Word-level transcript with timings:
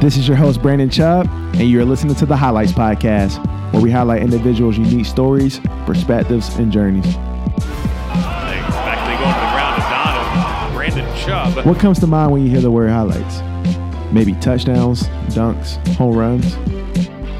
This 0.00 0.16
is 0.16 0.26
your 0.26 0.38
host, 0.38 0.62
Brandon 0.62 0.88
Chubb, 0.88 1.28
and 1.54 1.68
you're 1.68 1.84
listening 1.84 2.14
to 2.16 2.26
the 2.26 2.34
Highlights 2.34 2.72
Podcast, 2.72 3.36
where 3.70 3.82
we 3.82 3.90
highlight 3.90 4.22
individuals' 4.22 4.78
unique 4.78 5.04
stories, 5.04 5.60
perspectives, 5.84 6.56
and 6.56 6.72
journeys. 6.72 7.29
Brandon 11.30 11.54
Chubb. 11.54 11.66
What 11.66 11.78
comes 11.78 11.98
to 12.00 12.06
mind 12.06 12.32
when 12.32 12.42
you 12.42 12.50
hear 12.50 12.60
the 12.60 12.70
word 12.70 12.90
highlights? 12.90 13.40
Maybe 14.12 14.32
touchdowns, 14.34 15.04
dunks, 15.34 15.76
home 15.94 16.16
runs? 16.16 16.56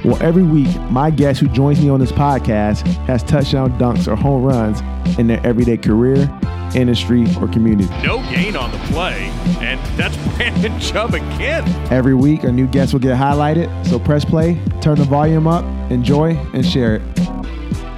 Well, 0.04 0.20
every 0.22 0.44
week, 0.44 0.74
my 0.90 1.10
guest 1.10 1.40
who 1.40 1.48
joins 1.48 1.80
me 1.80 1.90
on 1.90 2.00
this 2.00 2.12
podcast 2.12 2.86
has 3.06 3.22
touchdown, 3.22 3.76
dunks, 3.78 4.06
or 4.06 4.16
home 4.16 4.44
runs 4.44 4.80
in 5.18 5.26
their 5.26 5.44
everyday 5.44 5.76
career, 5.76 6.30
industry, 6.74 7.26
or 7.40 7.48
community. 7.48 7.88
No 8.02 8.18
gain 8.30 8.56
on 8.56 8.70
the 8.70 8.78
play, 8.92 9.28
and 9.60 9.80
that's 9.98 10.16
Brandon 10.36 10.78
Chubb 10.80 11.14
again. 11.14 11.68
Every 11.92 12.14
week, 12.14 12.44
a 12.44 12.52
new 12.52 12.66
guest 12.68 12.92
will 12.92 13.00
get 13.00 13.18
highlighted. 13.18 13.86
So 13.86 13.98
press 13.98 14.24
play, 14.24 14.58
turn 14.80 14.96
the 14.96 15.04
volume 15.04 15.46
up, 15.46 15.64
enjoy, 15.90 16.36
and 16.54 16.64
share 16.64 16.96
it. 16.96 17.02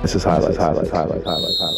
This 0.03 0.17
is 0.17 0.25
highlights, 0.25 0.57
highlights, 0.57 0.91
highlights, 0.91 1.25
highlights, 1.25 1.59
highlights, 1.59 1.59
highlights. 1.59 1.72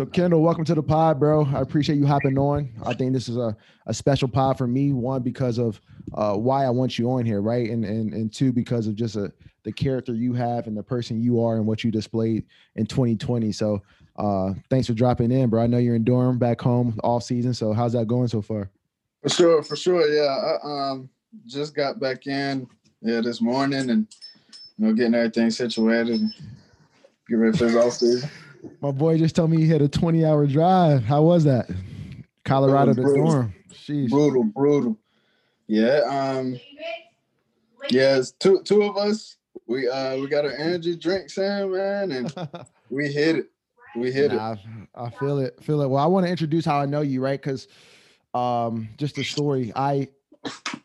So 0.00 0.06
Kendall, 0.06 0.40
welcome 0.40 0.64
to 0.64 0.74
the 0.74 0.82
pod, 0.82 1.20
bro. 1.20 1.44
I 1.54 1.60
appreciate 1.60 1.96
you 1.96 2.06
hopping 2.06 2.38
on. 2.38 2.72
I 2.86 2.94
think 2.94 3.12
this 3.12 3.28
is 3.28 3.36
a, 3.36 3.54
a 3.84 3.92
special 3.92 4.28
pod 4.28 4.56
for 4.56 4.66
me. 4.66 4.94
One 4.94 5.20
because 5.20 5.58
of 5.58 5.78
uh, 6.14 6.36
why 6.36 6.64
I 6.64 6.70
want 6.70 6.98
you 6.98 7.10
on 7.10 7.26
here, 7.26 7.42
right? 7.42 7.68
And 7.68 7.84
and 7.84 8.14
and 8.14 8.32
two 8.32 8.50
because 8.50 8.86
of 8.86 8.94
just 8.94 9.16
a, 9.16 9.30
the 9.62 9.70
character 9.70 10.14
you 10.14 10.32
have 10.32 10.68
and 10.68 10.74
the 10.74 10.82
person 10.82 11.20
you 11.20 11.44
are 11.44 11.56
and 11.56 11.66
what 11.66 11.84
you 11.84 11.90
displayed 11.90 12.46
in 12.76 12.86
2020. 12.86 13.52
So 13.52 13.82
uh, 14.16 14.54
thanks 14.70 14.86
for 14.86 14.94
dropping 14.94 15.32
in, 15.32 15.50
bro. 15.50 15.62
I 15.62 15.66
know 15.66 15.76
you're 15.76 15.96
in 15.96 16.04
Durham 16.04 16.38
back 16.38 16.62
home 16.62 16.98
off 17.04 17.24
season. 17.24 17.52
So 17.52 17.74
how's 17.74 17.92
that 17.92 18.06
going 18.06 18.28
so 18.28 18.40
far? 18.40 18.70
For 19.22 19.28
sure, 19.28 19.62
for 19.62 19.76
sure. 19.76 20.10
Yeah, 20.10 20.56
I 20.64 20.92
um 20.92 21.10
just 21.44 21.74
got 21.74 22.00
back 22.00 22.26
in 22.26 22.66
yeah 23.02 23.20
this 23.20 23.42
morning 23.42 23.90
and 23.90 24.06
you 24.78 24.86
know 24.86 24.94
getting 24.94 25.14
everything 25.14 25.50
situated. 25.50 26.22
Get 27.28 27.34
ready 27.34 27.58
for 27.58 27.66
the 27.66 27.82
off 27.82 27.92
season. 27.92 28.30
My 28.80 28.90
boy 28.90 29.18
just 29.18 29.36
told 29.36 29.50
me 29.50 29.58
he 29.58 29.68
had 29.68 29.82
a 29.82 29.88
20 29.88 30.24
hour 30.24 30.46
drive. 30.46 31.04
How 31.04 31.22
was 31.22 31.44
that? 31.44 31.70
Colorado 32.44 32.94
to 32.94 33.02
Brutal. 33.02 33.50
Sheesh. 33.72 34.10
Brutal, 34.10 34.44
brutal. 34.44 34.98
Yeah, 35.66 36.00
um, 36.08 36.58
yeah, 37.90 38.20
two 38.40 38.60
two 38.64 38.82
of 38.82 38.96
us. 38.96 39.36
We 39.66 39.88
uh 39.88 40.16
we 40.16 40.26
got 40.26 40.44
our 40.44 40.52
energy 40.52 40.96
drinks 40.96 41.38
in, 41.38 41.72
man, 41.72 42.10
and 42.10 42.34
we 42.90 43.06
hit 43.12 43.36
it. 43.36 43.50
We 43.94 44.10
hit 44.10 44.32
it. 44.32 44.38
I, 44.38 44.56
I 44.94 45.10
feel 45.10 45.38
it. 45.38 45.62
Feel 45.62 45.80
it. 45.82 45.88
Well, 45.88 46.02
I 46.02 46.06
want 46.06 46.26
to 46.26 46.30
introduce 46.30 46.64
how 46.64 46.78
I 46.78 46.86
know 46.86 47.00
you, 47.02 47.20
right? 47.22 47.40
Because 47.40 47.68
um, 48.34 48.88
just 48.96 49.18
a 49.18 49.24
story. 49.24 49.72
I 49.74 50.08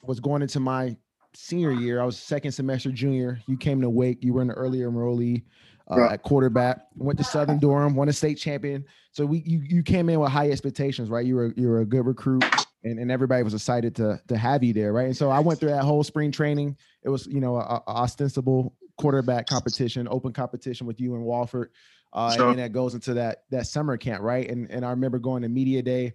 was 0.03 0.19
going 0.19 0.41
into 0.41 0.59
my 0.59 0.95
senior 1.33 1.71
year. 1.71 2.01
I 2.01 2.05
was 2.05 2.17
second 2.17 2.51
semester 2.51 2.91
junior. 2.91 3.39
You 3.47 3.57
came 3.57 3.81
to 3.81 3.89
Wake. 3.89 4.23
You 4.23 4.33
were 4.33 4.41
an 4.41 4.51
earlier 4.51 4.89
enrollee 4.89 5.43
uh, 5.91 5.99
Right. 5.99 6.11
at 6.13 6.23
quarterback. 6.23 6.81
Went 6.95 7.17
to 7.19 7.23
Southern 7.23 7.59
Durham. 7.59 7.95
Won 7.95 8.09
a 8.09 8.13
state 8.13 8.35
champion. 8.35 8.85
So 9.11 9.25
we 9.25 9.39
you 9.45 9.59
you 9.59 9.83
came 9.83 10.09
in 10.09 10.19
with 10.19 10.31
high 10.31 10.49
expectations, 10.49 11.09
right? 11.09 11.25
You 11.25 11.35
were 11.35 11.53
you 11.55 11.67
were 11.67 11.81
a 11.81 11.85
good 11.85 12.05
recruit. 12.05 12.43
And, 12.83 12.99
and 12.99 13.09
everybody 13.11 13.41
was 13.41 13.53
excited 13.55 13.95
to 13.95 14.21
to 14.27 14.37
have 14.37 14.63
you 14.63 14.71
there, 14.73 14.93
right? 14.93 15.07
And 15.07 15.17
so 15.17 15.29
I 15.31 15.39
went 15.39 15.59
through 15.59 15.69
that 15.69 15.83
whole 15.83 16.03
spring 16.03 16.31
training. 16.31 16.77
It 17.03 17.09
was, 17.09 17.25
you 17.25 17.39
know, 17.39 17.55
a, 17.55 17.81
a 17.87 17.89
ostensible 17.89 18.75
quarterback 18.97 19.47
competition, 19.47 20.07
open 20.09 20.33
competition 20.33 20.85
with 20.85 20.99
you 21.01 21.15
and 21.15 21.23
Wolford. 21.25 21.71
Uh, 22.13 22.31
Sure. 22.35 22.49
and 22.51 22.59
that 22.59 22.71
goes 22.71 22.93
into 22.93 23.15
that 23.15 23.43
that 23.49 23.65
summer 23.67 23.97
camp, 23.97 24.21
right? 24.21 24.47
And 24.49 24.69
and 24.69 24.85
I 24.85 24.91
remember 24.91 25.17
going 25.19 25.41
to 25.41 25.49
media 25.49 25.81
day. 25.81 26.13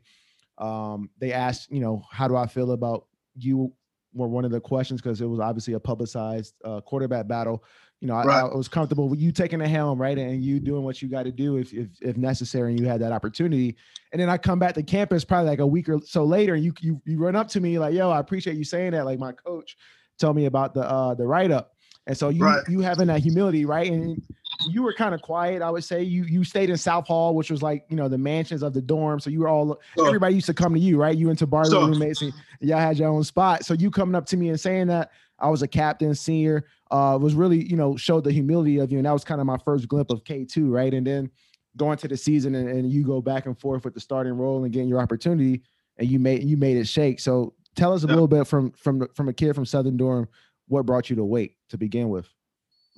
Um, 0.58 1.10
they 1.18 1.32
asked, 1.32 1.70
you 1.70 1.80
know, 1.80 2.04
how 2.10 2.28
do 2.28 2.36
I 2.36 2.46
feel 2.46 2.72
about 2.72 3.06
you? 3.34 3.72
Were 4.12 4.26
one 4.26 4.44
of 4.44 4.50
the 4.50 4.60
questions 4.60 5.00
because 5.00 5.20
it 5.20 5.26
was 5.26 5.38
obviously 5.38 5.74
a 5.74 5.78
publicized 5.80 6.54
uh, 6.64 6.80
quarterback 6.80 7.28
battle. 7.28 7.62
You 8.00 8.08
know, 8.08 8.14
I, 8.14 8.24
Right. 8.24 8.40
I 8.40 8.54
was 8.56 8.66
comfortable 8.68 9.08
with 9.10 9.20
you 9.20 9.30
taking 9.30 9.58
the 9.58 9.68
helm, 9.68 10.00
right, 10.00 10.16
and 10.16 10.42
you 10.42 10.58
doing 10.58 10.84
what 10.84 11.02
you 11.02 11.08
got 11.08 11.24
to 11.24 11.32
do 11.32 11.58
if, 11.58 11.72
if 11.74 11.88
if 12.00 12.16
necessary, 12.16 12.72
and 12.72 12.80
you 12.80 12.86
had 12.86 13.00
that 13.02 13.12
opportunity. 13.12 13.76
And 14.12 14.20
then 14.20 14.30
I 14.30 14.38
come 14.38 14.58
back 14.58 14.74
to 14.74 14.82
campus 14.82 15.22
probably 15.24 15.50
like 15.50 15.58
a 15.58 15.66
week 15.66 15.88
or 15.88 16.00
so 16.00 16.24
later, 16.24 16.54
and 16.54 16.64
you 16.64 16.72
you 16.80 17.02
you 17.04 17.18
run 17.18 17.36
up 17.36 17.48
to 17.48 17.60
me 17.60 17.78
like, 17.78 17.92
"Yo, 17.94 18.10
I 18.10 18.18
appreciate 18.18 18.56
you 18.56 18.64
saying 18.64 18.92
that." 18.92 19.04
Like 19.04 19.18
my 19.18 19.32
coach 19.32 19.76
told 20.18 20.34
me 20.36 20.46
about 20.46 20.72
the 20.72 20.82
uh 20.82 21.14
the 21.14 21.26
write 21.26 21.50
up, 21.50 21.74
and 22.06 22.16
so 22.16 22.30
you 22.30 22.44
Right. 22.44 22.62
you 22.68 22.80
having 22.80 23.08
that 23.08 23.20
humility, 23.20 23.66
right? 23.66 23.90
And 23.90 24.22
you 24.66 24.82
were 24.82 24.92
kind 24.92 25.14
of 25.14 25.22
quiet, 25.22 25.62
I 25.62 25.70
would 25.70 25.84
say. 25.84 26.02
You 26.02 26.24
you 26.24 26.42
stayed 26.44 26.70
in 26.70 26.76
South 26.78 27.06
Hall, 27.06 27.34
which 27.34 27.50
was 27.50 27.62
like 27.62 27.84
you 27.90 27.96
know 27.96 28.08
the 28.08 28.18
mansions 28.18 28.62
of 28.62 28.72
the 28.72 28.82
dorm. 28.82 29.20
So 29.20 29.28
you 29.30 29.40
were 29.40 29.48
all 29.48 29.78
everybody 30.06 30.34
used 30.34 30.46
to 30.46 30.54
come 30.54 30.72
to 30.74 30.80
you, 30.80 30.96
right? 30.96 31.16
You 31.16 31.28
and 31.28 31.38
Sure. 31.38 31.48
were 31.50 31.86
roommates, 31.86 32.22
and 32.22 32.32
y'all 32.60 32.78
had 32.78 32.98
your 32.98 33.08
own 33.08 33.24
spot. 33.24 33.64
So 33.64 33.74
you 33.74 33.90
coming 33.90 34.14
up 34.14 34.26
to 34.26 34.36
me 34.36 34.48
and 34.48 34.58
saying 34.60 34.86
that 34.88 35.10
I 35.40 35.48
was 35.48 35.62
a 35.62 35.68
captain, 35.68 36.14
senior, 36.14 36.66
uh, 36.90 37.18
was 37.20 37.34
really 37.34 37.68
you 37.68 37.76
know 37.76 37.96
showed 37.96 38.24
the 38.24 38.32
humility 38.32 38.78
of 38.78 38.90
you, 38.92 38.98
and 38.98 39.06
that 39.06 39.12
was 39.12 39.24
kind 39.24 39.40
of 39.40 39.46
my 39.46 39.58
first 39.58 39.88
glimpse 39.88 40.12
of 40.12 40.24
K 40.24 40.44
two, 40.44 40.70
right? 40.70 40.92
And 40.92 41.06
then 41.06 41.30
going 41.76 41.96
to 41.98 42.08
the 42.08 42.16
season 42.16 42.54
and, 42.56 42.68
and 42.68 42.90
you 42.90 43.04
go 43.04 43.22
back 43.22 43.46
and 43.46 43.58
forth 43.58 43.84
with 43.84 43.94
the 43.94 44.00
starting 44.00 44.32
role 44.32 44.64
and 44.64 44.72
getting 44.72 44.88
your 44.88 45.00
opportunity, 45.00 45.62
and 45.98 46.10
you 46.10 46.18
made 46.18 46.42
you 46.42 46.56
made 46.56 46.76
it 46.76 46.86
shake. 46.86 47.20
So 47.20 47.54
tell 47.76 47.92
us 47.92 48.02
a 48.02 48.06
Yeah. 48.06 48.14
little 48.14 48.28
bit 48.28 48.46
from 48.46 48.72
from 48.72 49.06
from 49.14 49.28
a 49.28 49.32
kid 49.32 49.54
from 49.54 49.64
Southern 49.64 49.96
Durham, 49.96 50.28
what 50.68 50.86
brought 50.86 51.10
you 51.10 51.16
to 51.16 51.24
Wake 51.24 51.56
to 51.68 51.78
begin 51.78 52.08
with? 52.08 52.28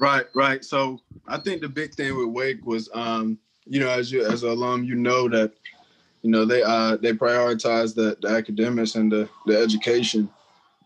Right, 0.00 0.26
right. 0.34 0.64
So 0.64 1.00
I 1.28 1.38
think 1.38 1.60
the 1.60 1.68
big 1.68 1.94
thing 1.94 2.16
with 2.16 2.28
Wake 2.28 2.66
was, 2.66 2.88
um, 2.92 3.38
you 3.66 3.78
know, 3.78 3.88
as 3.88 4.10
you 4.10 4.24
as 4.24 4.42
an 4.42 4.48
alum, 4.48 4.84
you 4.84 4.96
know 4.96 5.28
that, 5.28 5.52
you 6.22 6.30
know, 6.30 6.44
they 6.44 6.62
uh 6.62 6.96
they 6.96 7.12
prioritize 7.12 7.94
the, 7.94 8.16
the 8.20 8.28
academics 8.28 8.94
and 8.94 9.12
the 9.12 9.28
the 9.46 9.56
education. 9.56 10.28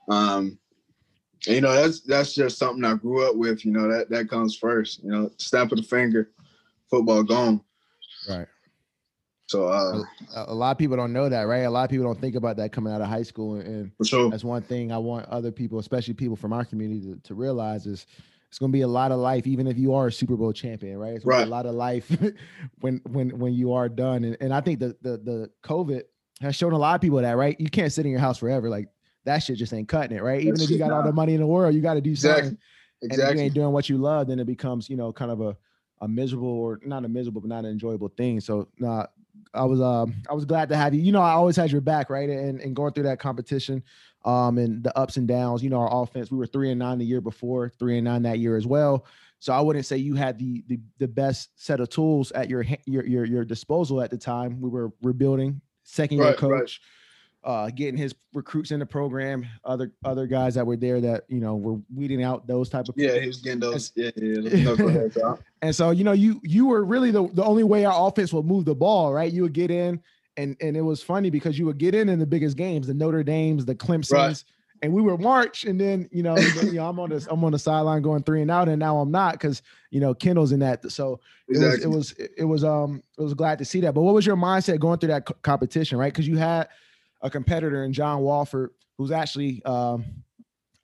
Um, 0.09 0.59
you 1.47 1.61
know, 1.61 1.73
that's 1.73 2.01
that's 2.01 2.35
just 2.35 2.59
something 2.59 2.85
I 2.85 2.95
grew 2.95 3.29
up 3.29 3.37
with. 3.37 3.65
You 3.65 3.73
know, 3.73 3.89
that 3.89 4.11
that 4.11 4.29
comes 4.29 4.57
first. 4.57 5.03
You 5.03 5.11
know, 5.11 5.31
snap 5.39 5.73
of 5.73 5.79
the 5.79 5.85
finger, 5.85 6.31
football 6.91 7.23
gone. 7.23 7.61
Right. 8.29 8.47
So 9.49 9.69
uh, 9.69 10.03
a 10.35 10.53
a 10.53 10.55
lot 10.55 10.73
of 10.73 10.79
people 10.79 10.97
don't 10.97 11.13
know 11.13 11.29
that, 11.29 11.43
right? 11.43 11.61
A 11.61 11.71
lot 11.71 11.85
of 11.85 11.91
people 11.91 12.05
don't 12.05 12.21
think 12.21 12.35
about 12.35 12.57
that 12.57 12.73
coming 12.73 12.93
out 12.93 13.01
of 13.01 13.07
high 13.07 13.23
school, 13.23 13.57
and, 13.57 13.93
sure. 14.03 14.29
that's 14.29 14.43
one 14.43 14.63
thing 14.63 14.91
I 14.91 14.99
want 14.99 15.29
other 15.29 15.53
people, 15.53 15.79
especially 15.79 16.15
people 16.15 16.35
from 16.35 16.53
our 16.53 16.65
community, 16.65 17.13
to, 17.13 17.21
to 17.21 17.35
realize 17.35 17.87
is 17.87 18.07
it's 18.49 18.59
going 18.59 18.73
to 18.73 18.77
be 18.77 18.83
a 18.83 18.89
lot 18.89 19.13
of 19.13 19.19
life, 19.19 19.47
even 19.47 19.69
if 19.69 19.79
you 19.79 19.95
are 19.95 20.09
a 20.09 20.13
Super 20.13 20.37
Bowl 20.37 20.53
champion, 20.53 20.99
right? 20.99 21.15
It's 21.15 21.25
going 21.25 21.41
to 21.41 21.45
be 21.47 21.49
Right. 21.49 21.49
a 21.49 21.51
lot 21.51 21.67
of 21.67 21.75
life 21.77 22.11
when 22.81 23.01
when 23.09 23.39
when 23.39 23.55
you 23.55 23.73
are 23.73 23.89
done, 23.89 24.25
and 24.25 24.37
and 24.41 24.53
I 24.53 24.61
think 24.61 24.81
the 24.81 24.97
the 25.03 25.19
the 25.19 25.51
COVID 25.63 26.03
has 26.41 26.57
shown 26.57 26.73
a 26.73 26.79
lot 26.79 26.97
of 26.97 27.01
people 27.01 27.19
that, 27.19 27.37
right? 27.37 27.59
You 27.61 27.71
can't 27.71 27.93
sit 27.93 28.05
in 28.05 28.11
your 28.11 28.21
house 28.21 28.39
forever, 28.39 28.69
like 28.69 28.89
that 29.27 29.41
shit 29.41 29.59
just 29.59 29.73
ain't 29.75 29.89
cutting 29.89 30.17
it, 30.17 30.23
right? 30.23 30.41
Even 30.41 30.61
if 30.61 30.71
you 30.71 30.79
got 30.79 30.93
all 30.93 31.03
the 31.03 31.13
money 31.13 31.35
in 31.35 31.41
the 31.41 31.47
world, 31.47 31.75
you 31.75 31.81
got 31.83 31.95
to 31.95 32.01
do 32.01 32.13
Exactly. 32.13 32.43
something. 32.43 32.59
And 33.03 33.13
if 33.13 33.19
you 33.19 33.23
Exactly. 33.23 33.43
ain't 33.45 33.55
doing 33.55 33.73
what 33.73 33.89
you 33.89 33.99
love, 33.99 34.29
then 34.29 34.39
it 34.39 34.47
becomes, 34.47 34.89
you 34.89 34.97
know, 34.97 35.13
kind 35.13 35.31
of 35.31 35.41
a, 35.41 35.57
a 36.01 36.09
miserable 36.09 36.49
or 36.49 36.81
not 36.85 37.05
a 37.05 37.09
miserable, 37.09 37.41
but 37.41 37.49
not 37.49 37.65
an 37.65 37.71
enjoyable 37.71 38.09
thing. 38.09 38.41
So 38.41 38.69
nah, 38.79 39.07
I 39.55 39.65
was 39.65 39.81
um 39.81 40.15
I 40.29 40.35
was 40.35 40.45
glad 40.45 40.69
to 40.71 40.77
have 40.77 40.95
you. 40.95 41.01
You 41.03 41.13
know, 41.13 41.21
I 41.21 41.33
always 41.33 41.57
had 41.57 41.71
your 41.71 41.81
back, 41.81 42.11
right? 42.11 42.29
And 42.29 42.61
and 42.61 42.75
going 42.75 42.93
through 42.93 43.05
that 43.05 43.19
competition, 43.19 43.83
um, 44.25 44.59
and 44.59 44.83
the 44.83 44.97
ups 44.97 45.17
and 45.17 45.29
downs. 45.29 45.63
You 45.63 45.71
know, 45.71 45.81
our 45.81 46.03
offense, 46.03 46.31
we 46.31 46.39
were 46.39 46.47
three 46.47 46.71
and 46.71 46.79
nine 46.79 46.99
the 46.99 47.05
year 47.05 47.21
before, 47.21 47.69
three 47.79 47.99
and 47.99 48.05
nine 48.05 48.23
that 48.23 48.39
year 48.39 48.57
as 48.57 48.67
well. 48.67 49.07
So 49.39 49.53
I 49.53 49.61
wouldn't 49.61 49.87
say 49.87 49.97
you 49.99 50.15
had 50.15 50.39
the 50.39 50.65
the, 50.67 50.79
the 50.99 51.09
best 51.09 51.51
set 51.57 51.81
of 51.81 51.89
tools 51.89 52.33
at 52.33 52.49
your 52.49 52.65
your 52.87 53.05
your 53.07 53.25
your 53.25 53.45
disposal 53.45 54.01
at 54.01 54.11
the 54.11 54.19
time. 54.19 54.61
We 54.61 54.71
were 54.71 54.93
rebuilding, 55.03 55.61
second 55.85 56.19
year 56.19 56.27
Right, 56.27 56.43
right. 56.43 56.79
Uh, 57.47 57.71
getting 57.71 57.97
his 57.97 58.13
recruits 58.35 58.73
in 58.73 58.81
the 58.81 58.87
program, 58.87 59.47
other 59.65 59.93
other 60.05 60.27
guys 60.27 60.57
that 60.57 60.67
were 60.67 60.77
there 60.77 61.01
that 61.01 61.25
you 61.29 61.39
know 61.39 61.55
were 61.55 61.79
weeding 61.95 62.23
out 62.23 62.47
those 62.49 62.69
type 62.69 62.89
of 62.89 62.97
Yeah, 62.99 63.19
he 63.21 63.29
was 63.29 63.37
getting 63.37 63.61
those. 63.61 63.93
Yeah, 63.95 64.11
yeah. 64.17 64.65
those 64.65 65.17
and 65.63 65.75
so 65.75 65.91
you 65.91 66.03
know 66.03 66.13
you 66.13 66.41
you 66.43 66.67
were 66.67 66.85
really 66.85 67.13
the 67.13 67.29
the 67.29 67.45
only 67.45 67.63
way 67.63 67.85
our 67.85 68.09
offense 68.09 68.33
would 68.33 68.45
move 68.45 68.65
the 68.65 68.75
ball, 68.75 69.13
right? 69.15 69.33
You 69.33 69.43
would 69.43 69.53
get 69.53 69.71
in, 69.71 70.03
and 70.37 70.57
and 70.61 70.77
it 70.77 70.83
was 70.83 71.05
funny 71.05 71.31
because 71.31 71.57
you 71.57 71.67
would 71.67 71.79
get 71.79 71.95
in 71.95 72.09
in 72.09 72.19
the 72.19 72.27
biggest 72.27 72.57
games, 72.57 72.89
the 72.89 72.95
Notre 72.95 73.23
Dames, 73.23 73.65
the 73.65 73.77
Clemson's, 73.77 74.45
and 74.83 74.93
we 74.93 75.01
were 75.01 75.17
March, 75.17 75.65
and 75.65 75.81
then 75.81 76.09
you 76.11 76.25
know, 76.25 76.37
you 76.37 76.73
know 76.73 76.89
I'm 76.89 76.99
on 76.99 77.11
this 77.11 77.29
I'm 77.31 77.45
on 77.45 77.53
the 77.53 77.61
sideline 77.61 78.03
going 78.03 78.25
three 78.25 78.43
and 78.43 78.51
out, 78.51 78.69
and 78.69 78.81
now 78.81 78.99
I'm 78.99 79.13
not 79.13 79.35
because 79.35 79.63
you 79.91 80.01
know 80.01 80.15
Kendall's 80.15 80.51
in 80.51 80.59
that. 80.61 80.91
So 80.91 81.21
Exactly. 81.49 81.85
it 81.85 81.89
was 81.89 82.11
it 82.11 82.19
was 82.19 82.29
it 82.39 82.45
was 82.45 82.65
um 82.65 83.05
it 83.17 83.23
was 83.23 83.35
glad 83.35 83.59
to 83.59 83.65
see 83.65 83.81
that. 83.83 83.95
But 83.95 84.03
what 84.03 84.15
was 84.15 84.27
your 84.27 84.37
mindset 84.37 84.81
going 84.81 84.99
through 84.99 85.11
that 85.11 85.27
co- 85.27 85.37
competition, 85.43 85.97
right? 85.97 86.13
Because 86.13 86.27
you 86.27 86.37
had 86.39 86.67
a 87.27 87.31
competitor 87.31 87.85
in 87.85 87.93
John 87.93 88.23
Wolford 88.23 88.71
who's 88.97 89.11
actually 89.11 89.63
um 89.65 90.05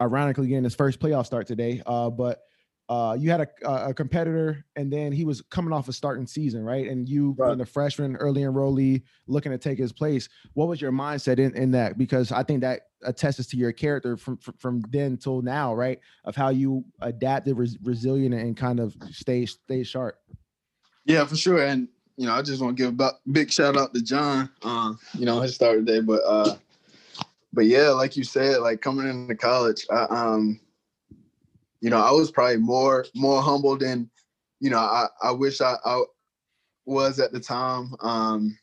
ironically 0.01 0.49
getting 0.49 0.65
his 0.65 0.75
first 0.75 0.99
playoff 0.99 1.27
start 1.27 1.47
today. 1.47 1.81
Uh, 1.87 2.11
but 2.11 2.41
uh, 2.89 3.17
you 3.19 3.31
had 3.31 3.41
a, 3.41 3.89
a 3.89 3.95
competitor, 3.95 4.67
and 4.75 4.93
then 4.93 5.13
he 5.13 5.25
was 5.25 5.41
coming 5.43 5.73
off 5.73 5.89
a 5.89 5.93
starting 5.93 6.27
season, 6.27 6.63
right? 6.65 6.89
And 6.91 7.09
you, 7.09 7.35
Right. 7.39 7.51
being 7.51 7.61
a 7.61 7.65
freshman, 7.65 8.17
early 8.17 8.43
enrollee, 8.43 9.03
looking 9.29 9.53
to 9.53 9.57
take 9.57 9.79
his 9.79 9.93
place. 9.93 10.29
What 10.55 10.69
was 10.69 10.81
your 10.81 10.91
mindset 10.91 11.39
in, 11.39 11.57
in 11.57 11.71
that? 11.71 11.97
Because 11.97 12.33
I 12.33 12.43
think 12.43 12.61
that 12.63 12.81
attests 13.05 13.47
to 13.47 13.57
your 13.57 13.73
character 13.73 14.17
from 14.17 14.37
from, 14.39 14.55
from 14.59 14.81
then 14.91 15.17
till 15.17 15.41
now, 15.41 15.73
right? 15.75 16.01
Of 16.25 16.35
how 16.35 16.49
you 16.51 16.85
adapted, 17.01 17.57
res- 17.57 17.79
resilient, 17.83 18.35
and 18.35 18.57
kind 18.57 18.81
of 18.81 18.95
stay 19.13 19.47
stay 19.47 19.85
sharp. 19.85 20.17
Yeah, 21.07 21.25
for 21.25 21.37
sure. 21.37 21.65
And 21.65 21.89
you 22.23 22.29
know, 22.29 22.35
I 22.35 22.43
just 22.43 22.63
want 22.63 22.77
to 22.77 22.83
give 22.85 23.01
a 23.01 23.13
big 23.33 23.51
shout 23.51 23.77
out 23.77 23.93
to 23.95 24.01
John. 24.01 24.49
Uh, 24.63 24.93
you 25.19 25.27
know, 25.27 25.41
his 25.41 25.57
start 25.57 25.85
today, 25.85 25.99
but 25.99 26.21
uh, 26.25 26.55
but 27.53 27.67
yeah, 27.67 27.89
like 27.89 28.17
you 28.17 28.23
said, 28.23 28.59
like 28.61 28.81
coming 28.81 29.09
into 29.09 29.35
college, 29.35 29.85
I, 29.91 30.05
um, 30.05 30.61
you 31.81 31.91
know, 31.91 31.99
I 32.01 32.13
was 32.13 32.31
probably 32.31 32.59
more 32.59 33.07
more 33.17 33.43
humble 33.43 33.77
than 33.77 34.09
you 34.61 34.71
know 34.71 34.79
I 34.79 35.09
I 35.21 35.33
wish 35.33 35.61
I, 35.61 35.75
I 35.85 36.05
was 36.87 37.19
at 37.19 37.33
the 37.33 37.41
time. 37.41 37.97
Um, 38.03 38.57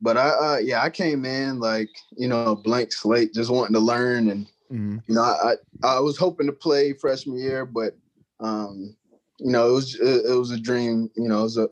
but 0.00 0.16
I 0.16 0.30
uh, 0.30 0.58
yeah, 0.58 0.82
I 0.82 0.90
came 0.90 1.24
in 1.24 1.60
like 1.60 1.90
you 2.16 2.26
know 2.26 2.46
a 2.50 2.56
blank 2.56 2.92
slate, 2.92 3.32
just 3.32 3.52
wanting 3.52 3.74
to 3.74 3.80
learn 3.80 4.28
and 4.28 4.48
Mhm. 4.72 5.02
you 5.06 5.14
know, 5.14 5.22
I 5.22 5.54
I 5.84 6.00
was 6.00 6.16
hoping 6.16 6.48
to 6.48 6.52
play 6.52 6.94
freshman 6.94 7.38
year, 7.38 7.64
but 7.64 7.96
um, 8.40 8.96
you 9.38 9.52
know, 9.52 9.68
it 9.68 9.72
was 9.72 9.94
it, 9.94 10.26
it 10.26 10.34
was 10.34 10.50
a 10.50 10.60
dream. 10.60 11.10
You 11.14 11.28
know, 11.28 11.40
it 11.40 11.44
was 11.44 11.58
a 11.58 11.68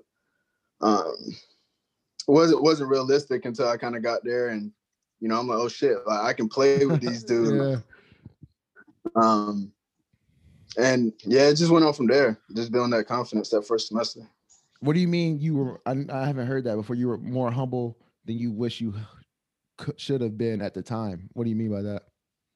um, 0.81 1.17
it 1.27 2.31
wasn't 2.33 2.63
wasn't 2.63 2.91
realistic 2.91 3.45
until 3.45 3.69
I 3.69 3.77
kind 3.77 3.97
of 3.97 4.03
got 4.03 4.25
there, 4.25 4.49
and 4.49 4.73
you 5.21 5.29
know, 5.29 5.39
I'm 5.39 5.49
like, 5.49 5.59
oh 5.59 5.69
shit, 5.69 5.99
like 6.07 6.21
I 6.21 6.33
can 6.33 6.49
play 6.49 6.85
with 6.85 7.01
these 7.07 7.25
dudes. 7.25 7.83
Yeah. 9.15 9.21
Um, 9.21 9.73
and 10.77 11.13
yeah, 11.25 11.49
it 11.49 11.55
just 11.55 11.71
went 11.71 11.85
on 11.85 11.95
from 11.95 12.07
there. 12.07 12.39
Just 12.55 12.71
building 12.71 12.91
that 12.91 13.07
confidence 13.07 13.49
that 13.51 13.67
first 13.67 13.89
semester. 13.89 14.21
What 14.81 14.93
do 14.93 15.01
you 15.01 15.09
mean 15.09 15.41
you 15.41 15.57
were? 15.57 15.81
I, 15.87 16.05
I 16.13 16.27
haven't 16.27 16.47
heard 16.47 16.65
that 16.65 16.77
before. 16.77 16.97
You 16.97 17.09
were 17.09 17.19
more 17.19 17.51
humble 17.51 17.99
than 18.27 18.39
you 18.39 18.53
wish 18.53 18.81
you 18.81 18.95
could, 19.77 19.99
should 20.01 20.21
have 20.21 20.39
been 20.39 20.61
at 20.61 20.75
the 20.75 20.83
time. 20.83 21.29
What 21.33 21.45
do 21.45 21.51
you 21.51 21.57
mean 21.57 21.73
by 21.73 21.83
that? 21.83 22.03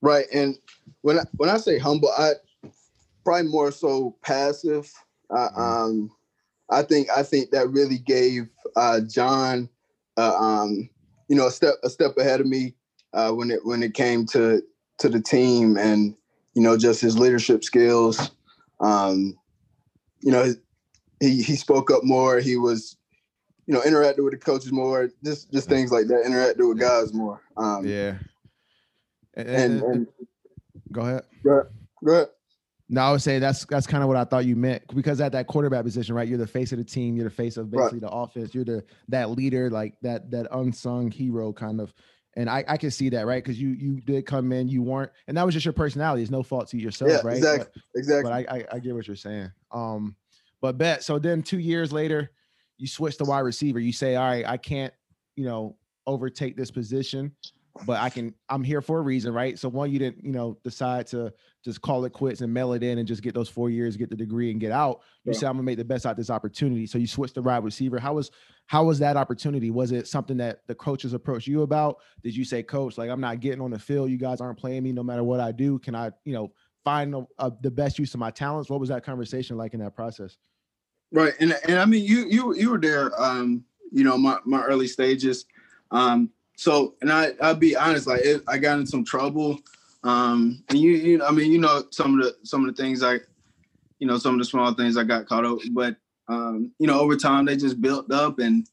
Right, 0.02 0.26
and 0.32 0.56
when 1.02 1.20
I, 1.20 1.22
when 1.36 1.48
I 1.48 1.56
say 1.56 1.78
humble, 1.78 2.10
I 2.10 2.32
probably 3.24 3.48
more 3.48 3.70
so 3.70 4.16
passive. 4.22 4.92
I, 5.30 5.48
um, 5.56 6.10
I 6.72 6.82
think 6.82 7.08
I 7.14 7.22
think 7.22 7.50
that 7.50 7.68
really 7.68 7.98
gave 7.98 8.48
uh, 8.76 9.00
John, 9.00 9.68
uh, 10.16 10.34
um, 10.34 10.88
you 11.28 11.36
know, 11.36 11.46
a 11.46 11.50
step 11.50 11.74
a 11.84 11.90
step 11.90 12.16
ahead 12.16 12.40
of 12.40 12.46
me 12.46 12.74
uh, 13.12 13.30
when 13.32 13.50
it 13.50 13.64
when 13.64 13.82
it 13.82 13.94
came 13.94 14.24
to 14.26 14.62
to 14.98 15.08
the 15.08 15.20
team 15.20 15.76
and 15.76 16.14
you 16.54 16.62
know 16.62 16.76
just 16.78 17.00
his 17.00 17.18
leadership 17.18 17.62
skills. 17.62 18.30
Um, 18.80 19.38
you 20.20 20.32
know, 20.32 20.54
he 21.20 21.42
he 21.42 21.56
spoke 21.56 21.90
up 21.90 22.04
more. 22.04 22.38
He 22.38 22.56
was, 22.56 22.96
you 23.66 23.74
know, 23.74 23.80
interacted 23.82 24.24
with 24.24 24.32
the 24.32 24.38
coaches 24.38 24.72
more. 24.72 25.10
Just 25.22 25.52
just 25.52 25.68
things 25.68 25.92
like 25.92 26.06
that. 26.06 26.24
Interacted 26.26 26.66
with 26.68 26.78
guys 26.80 27.12
more. 27.12 27.40
Um, 27.56 27.86
Yeah. 27.86 28.18
And, 29.34 29.48
and, 29.48 29.82
and- 29.82 29.82
and 29.84 30.06
go 30.92 31.02
ahead. 31.02 31.24
go 31.44 32.12
ahead. 32.12 32.28
No, 32.92 33.00
I 33.00 33.10
would 33.10 33.22
say 33.22 33.38
that's 33.38 33.64
that's 33.64 33.86
kind 33.86 34.02
of 34.02 34.08
what 34.08 34.18
I 34.18 34.24
thought 34.24 34.44
you 34.44 34.54
meant 34.54 34.82
because 34.94 35.18
at 35.22 35.32
that 35.32 35.46
quarterback 35.46 35.82
position, 35.82 36.14
right? 36.14 36.28
You're 36.28 36.36
the 36.36 36.46
face 36.46 36.72
of 36.72 36.78
the 36.78 36.84
team. 36.84 37.16
You're 37.16 37.24
the 37.24 37.30
face 37.30 37.56
of 37.56 37.72
Right. 37.72 37.78
basically 37.84 38.00
the 38.00 38.10
offense. 38.10 38.54
You're 38.54 38.66
the 38.66 38.84
that 39.08 39.30
leader, 39.30 39.70
like 39.70 39.94
that 40.02 40.30
that 40.30 40.46
unsung 40.52 41.10
hero 41.10 41.54
kind 41.54 41.80
of. 41.80 41.94
And 42.36 42.50
I 42.50 42.64
I 42.68 42.76
can 42.76 42.90
see 42.90 43.08
that, 43.08 43.26
right? 43.26 43.42
Because 43.42 43.58
you 43.58 43.70
you 43.70 43.98
did 44.02 44.26
come 44.26 44.52
in, 44.52 44.68
you 44.68 44.82
weren't, 44.82 45.10
and 45.26 45.38
that 45.38 45.46
was 45.46 45.54
just 45.54 45.64
your 45.64 45.72
personality. 45.72 46.20
It's 46.20 46.30
no 46.30 46.42
fault 46.42 46.68
to 46.68 46.78
yourself, 46.78 47.10
Yeah, 47.10 47.20
right? 47.24 47.38
exactly. 47.38 47.70
But- 47.74 47.98
Exactly. 47.98 48.30
but 48.30 48.32
I, 48.52 48.56
I 48.58 48.64
I 48.72 48.78
get 48.78 48.94
what 48.94 49.06
you're 49.06 49.16
saying. 49.16 49.50
Um, 49.70 50.14
but 50.60 50.76
bet 50.76 51.02
so 51.02 51.18
then 51.18 51.42
two 51.42 51.58
years 51.60 51.94
later, 51.94 52.30
you 52.76 52.86
switch 52.86 53.16
to 53.16 53.24
wide 53.24 53.40
receiver. 53.40 53.80
You 53.80 53.92
say, 53.94 54.16
all 54.16 54.28
right, 54.28 54.46
I 54.46 54.58
can't, 54.58 54.92
you 55.34 55.46
know, 55.46 55.76
overtake 56.06 56.58
this 56.58 56.70
position, 56.70 57.32
but 57.86 57.98
I 58.00 58.10
can. 58.10 58.34
I'm 58.48 58.62
here 58.62 58.80
for 58.82 58.98
a 58.98 59.02
reason, 59.02 59.32
right? 59.32 59.58
So 59.58 59.68
one, 59.68 59.90
you 59.90 59.98
didn't, 59.98 60.24
you 60.24 60.32
know, 60.32 60.58
decide 60.62 61.06
to 61.08 61.32
just 61.64 61.80
call 61.80 62.04
it 62.04 62.12
quits 62.12 62.40
and 62.40 62.52
mail 62.52 62.72
it 62.74 62.82
in 62.82 62.98
and 62.98 63.08
just 63.08 63.22
get 63.22 63.34
those 63.34 63.48
four 63.48 63.70
years, 63.70 63.96
get 63.96 64.10
the 64.10 64.16
degree, 64.16 64.50
and 64.50 64.60
get 64.60 64.72
out. 64.72 65.00
You 65.24 65.32
Yeah. 65.32 65.38
said 65.38 65.46
I'm 65.48 65.52
gonna 65.54 65.62
make 65.62 65.78
the 65.78 65.84
best 65.84 66.04
out 66.04 66.10
of 66.12 66.16
this 66.16 66.30
opportunity. 66.30 66.86
So 66.86 66.98
you 66.98 67.06
switched 67.06 67.34
to 67.34 67.42
wide 67.42 67.64
receiver. 67.64 67.98
How 67.98 68.14
was 68.14 68.30
how 68.66 68.84
was 68.84 68.98
that 69.00 69.16
opportunity? 69.16 69.70
Was 69.70 69.90
it 69.92 70.06
something 70.06 70.36
that 70.36 70.66
the 70.66 70.74
coaches 70.74 71.12
approached 71.12 71.46
you 71.46 71.62
about? 71.62 71.98
Did 72.22 72.36
you 72.36 72.44
say, 72.44 72.62
Coach, 72.62 72.98
like 72.98 73.10
I'm 73.10 73.20
not 73.20 73.40
getting 73.40 73.60
on 73.60 73.70
the 73.70 73.78
field. 73.78 74.10
You 74.10 74.18
guys 74.18 74.40
aren't 74.40 74.58
playing 74.58 74.82
me 74.82 74.92
no 74.92 75.02
matter 75.02 75.24
what 75.24 75.40
I 75.40 75.52
do. 75.52 75.78
Can 75.78 75.94
I, 75.94 76.10
you 76.24 76.34
know, 76.34 76.52
find 76.84 77.14
a, 77.14 77.26
a- 77.38 77.52
the 77.62 77.70
best 77.70 77.98
use 77.98 78.12
of 78.14 78.20
my 78.20 78.30
talents? 78.30 78.68
What 78.68 78.80
was 78.80 78.88
that 78.90 79.04
conversation 79.04 79.56
like 79.56 79.72
in 79.74 79.80
that 79.80 79.94
process? 79.94 80.36
Right, 81.10 81.34
and 81.40 81.56
and 81.68 81.78
I 81.78 81.84
mean 81.86 82.04
you 82.04 82.26
you 82.28 82.54
you 82.54 82.70
were 82.70 82.78
there, 82.78 83.12
um, 83.20 83.64
you 83.90 84.04
know, 84.04 84.16
my 84.18 84.38
my 84.44 84.62
early 84.64 84.88
stages. 84.88 85.44
Um, 85.90 86.30
so 86.62 86.94
and 87.00 87.12
I 87.12 87.32
I'll 87.40 87.54
be 87.54 87.74
honest, 87.76 88.06
like 88.06 88.22
it, 88.24 88.42
I 88.46 88.58
got 88.58 88.78
in 88.78 88.86
some 88.86 89.04
trouble. 89.04 89.58
Um, 90.04 90.64
and 90.68 90.78
you 90.78 90.92
you 90.92 91.18
know, 91.18 91.26
I 91.26 91.30
mean 91.32 91.52
you 91.52 91.58
know 91.58 91.84
some 91.90 92.18
of 92.18 92.24
the 92.24 92.36
some 92.44 92.66
of 92.66 92.74
the 92.74 92.82
things 92.82 93.02
I, 93.02 93.14
you 93.98 94.06
know, 94.06 94.18
some 94.18 94.34
of 94.34 94.38
the 94.38 94.44
small 94.44 94.72
things 94.74 94.96
I 94.96 95.04
got 95.04 95.26
caught 95.26 95.44
up, 95.44 95.58
but 95.72 95.96
um, 96.28 96.72
you 96.78 96.86
know 96.86 97.00
over 97.00 97.16
time 97.16 97.44
they 97.44 97.56
just 97.56 97.80
built 97.80 98.10
up, 98.12 98.38
and 98.38 98.66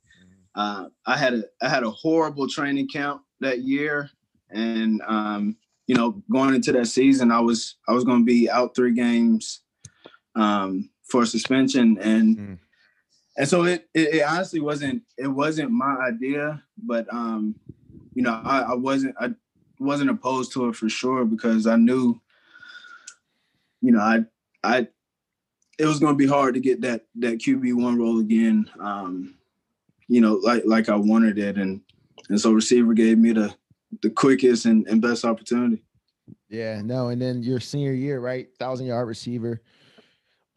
uh, 0.56 0.86
I 1.06 1.18
had 1.18 1.34
a 1.34 1.44
I 1.62 1.70
had 1.70 1.84
a 1.84 1.92
horrible 1.92 2.48
training 2.48 2.88
camp 2.88 3.24
that 3.40 3.60
year, 3.60 4.10
and 4.50 5.02
um, 5.08 5.58
you 5.88 5.96
know 5.96 6.22
going 6.32 6.56
into 6.56 6.72
that 6.74 6.88
season 6.88 7.32
I 7.32 7.40
was 7.40 7.76
I 7.88 7.94
was 7.94 8.04
going 8.04 8.20
to 8.20 8.26
be 8.26 8.50
out 8.50 8.76
three 8.76 8.94
games. 8.94 9.62
Um, 10.36 10.90
for 11.10 11.26
suspension 11.26 11.98
and 12.00 12.38
Mm. 12.38 12.60
and 13.38 13.48
so 13.48 13.64
it, 13.64 13.90
it 13.96 14.16
it 14.16 14.22
honestly 14.22 14.60
wasn't 14.60 15.02
it 15.18 15.28
wasn't 15.28 15.72
my 15.72 15.96
idea 16.08 16.64
but 16.78 17.12
um 17.12 17.56
you 18.20 18.26
know 18.26 18.42
I, 18.44 18.60
I 18.60 18.74
wasn't 18.74 19.16
I 19.18 19.30
wasn't 19.80 20.10
opposed 20.10 20.52
to 20.52 20.68
it 20.68 20.76
for 20.76 20.90
sure 20.90 21.24
because 21.24 21.66
I 21.66 21.78
knew 21.78 22.20
you 23.82 23.94
know 23.94 24.02
I 24.02 24.26
I 24.62 24.90
it 25.78 25.86
was 25.86 26.02
to 26.02 26.14
be 26.16 26.28
hard 26.28 26.56
to 26.56 26.60
get 26.60 26.82
that 26.82 27.06
that 27.20 27.38
QB 27.38 27.82
one 27.82 27.98
role 27.98 28.20
again 28.20 28.70
um 28.82 29.36
you 30.10 30.20
know 30.20 30.34
like 30.34 30.64
like 30.66 30.90
I 30.90 30.98
wanted 30.98 31.38
it 31.38 31.58
and 31.58 31.80
and 32.28 32.42
so 32.42 32.52
receiver 32.52 32.94
gave 32.94 33.18
me 33.18 33.32
the 33.32 33.56
the 34.02 34.10
quickest 34.10 34.66
and, 34.66 34.86
and 34.90 35.02
best 35.02 35.24
opportunity 35.24 35.82
Yeah, 36.50 36.82
no. 36.82 37.08
And 37.08 37.22
then 37.22 37.42
your 37.42 37.62
senior 37.62 37.94
year, 37.94 38.20
right? 38.20 38.50
Thousand 38.60 38.88
yard 38.88 39.08
receiver 39.08 39.62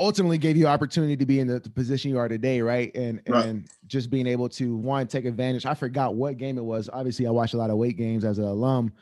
ultimately 0.02 0.36
gave 0.38 0.56
you 0.56 0.66
opportunity 0.66 1.16
to 1.16 1.24
be 1.26 1.38
in 1.40 1.46
the, 1.46 1.60
the 1.60 1.70
position 1.70 2.10
you 2.10 2.18
are 2.18 2.28
today, 2.28 2.60
right? 2.60 2.94
And 2.96 3.20
Right. 3.28 3.46
and 3.46 3.66
just 3.86 4.10
being 4.10 4.26
able 4.26 4.48
to 4.50 4.76
one 4.76 5.06
take 5.06 5.24
advantage. 5.24 5.64
I 5.64 5.74
forgot 5.74 6.14
what 6.14 6.36
game 6.36 6.58
it 6.58 6.64
was. 6.64 6.90
Obviously, 6.92 7.26
I 7.26 7.30
watched 7.30 7.54
a 7.54 7.56
lot 7.56 7.70
of 7.70 7.76
Wake 7.76 7.96
games 7.96 8.24
as 8.24 8.38
an 8.38 8.44
alum. 8.44 8.92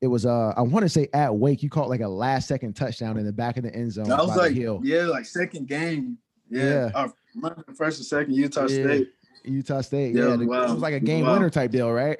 It 0.00 0.06
was 0.08 0.24
uh 0.26 0.52
I 0.56 0.62
want 0.62 0.84
to 0.84 0.88
say 0.88 1.08
at 1.14 1.34
Wake, 1.34 1.62
you 1.62 1.70
caught 1.70 1.88
like 1.88 2.00
a 2.00 2.08
last 2.08 2.48
second 2.48 2.74
touchdown 2.74 3.18
in 3.18 3.24
the 3.26 3.32
back 3.32 3.56
of 3.56 3.62
the 3.64 3.74
end 3.74 3.92
zone. 3.92 4.08
that 4.08 4.18
was 4.18 4.36
like 4.36 4.54
yeah 4.54 5.04
like 5.04 5.24
second 5.26 5.68
game 5.68 6.18
Yeah. 6.50 6.90
yeah, 6.94 7.06
my 7.34 7.52
first 7.76 7.98
and 7.98 8.06
second 8.06 8.34
Utah 8.34 8.62
Yeah. 8.62 8.84
State 8.84 9.08
Utah 9.44 9.80
State. 9.80 10.14
Yeah, 10.14 10.28
Yeah, 10.30 10.36
the- 10.36 10.46
wow. 10.46 10.64
it 10.64 10.70
was 10.72 10.82
like 10.82 10.94
a 10.94 11.00
game 11.00 11.24
Wow. 11.24 11.34
winner 11.34 11.50
type 11.50 11.70
deal, 11.70 11.90
right? 11.92 12.18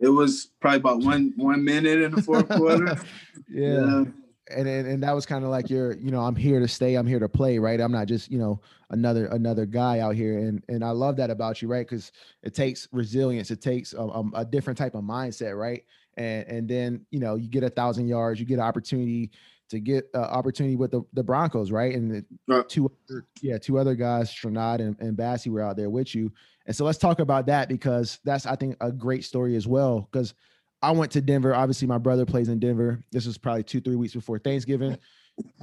It 0.00 0.08
was 0.08 0.48
probably 0.60 0.78
about 0.80 1.00
one 1.02 1.32
one 1.36 1.62
minute 1.64 2.00
in 2.00 2.10
the 2.12 2.22
fourth 2.22 2.48
quarter. 2.48 2.96
yeah. 3.48 4.04
And 4.50 4.66
and, 4.68 4.88
and 4.88 5.02
that 5.02 5.14
was 5.14 5.24
kind 5.24 5.44
of 5.44 5.50
like 5.50 5.70
your 5.70 5.96
you 5.98 6.10
know 6.10 6.20
i'm 6.20 6.34
here 6.34 6.58
to 6.58 6.66
stay 6.66 6.96
i'm 6.96 7.06
here 7.06 7.20
to 7.20 7.28
play 7.28 7.58
right? 7.58 7.80
I'm 7.80 7.92
not 7.92 8.08
just 8.08 8.30
you 8.30 8.38
know 8.38 8.60
another 8.90 9.26
another 9.26 9.66
guy 9.66 10.00
out 10.00 10.16
here 10.16 10.38
and 10.38 10.62
and 10.68 10.84
i 10.84 10.90
love 10.90 11.16
that 11.16 11.30
about 11.30 11.62
you 11.62 11.68
right? 11.68 11.86
Because 11.86 12.10
it 12.42 12.54
takes 12.54 12.88
resilience 12.90 13.50
it 13.52 13.60
takes 13.62 13.92
a, 13.92 14.00
a, 14.02 14.30
a 14.34 14.44
different 14.44 14.78
type 14.78 14.94
of 14.94 15.04
mindset 15.04 15.56
right? 15.58 15.84
And 16.16 16.46
and 16.48 16.68
then 16.68 17.06
you 17.10 17.20
know 17.20 17.36
you 17.36 17.48
get 17.48 17.62
a 17.62 17.70
thousand 17.70 18.08
yards 18.08 18.40
you 18.40 18.46
get 18.46 18.54
an 18.54 18.64
opportunity 18.64 19.30
to 19.70 19.80
get 19.80 20.10
uh, 20.14 20.18
opportunity 20.18 20.76
with 20.76 20.90
the, 20.90 21.02
the 21.12 21.22
broncos 21.22 21.70
right? 21.70 21.94
And 21.94 22.10
the 22.10 22.24
Right. 22.48 22.68
two 22.68 22.90
other, 23.08 23.24
yeah 23.42 23.58
two 23.58 23.78
other 23.78 23.94
guys 23.94 24.28
Strnad 24.28 24.80
and, 24.80 24.98
and 25.00 25.16
Bassey 25.16 25.50
were 25.52 25.62
out 25.62 25.76
there 25.76 25.88
with 25.88 26.14
you. 26.16 26.32
And 26.66 26.74
so 26.74 26.84
let's 26.84 26.98
talk 26.98 27.20
about 27.20 27.46
that 27.46 27.68
because 27.68 28.18
that's 28.24 28.44
i 28.46 28.56
think 28.56 28.76
a 28.80 28.90
great 28.90 29.24
story 29.24 29.54
as 29.54 29.68
well 29.68 30.08
because 30.10 30.34
I 30.82 30.90
went 30.90 31.12
to 31.12 31.20
Denver. 31.20 31.54
Obviously, 31.54 31.86
my 31.88 31.98
brother 31.98 32.26
plays 32.26 32.48
in 32.48 32.58
Denver. 32.58 33.02
This 33.12 33.26
was 33.26 33.38
probably 33.38 33.62
two, 33.62 33.80
three 33.80 33.96
weeks 33.96 34.14
before 34.14 34.38
Thanksgiving. 34.38 34.98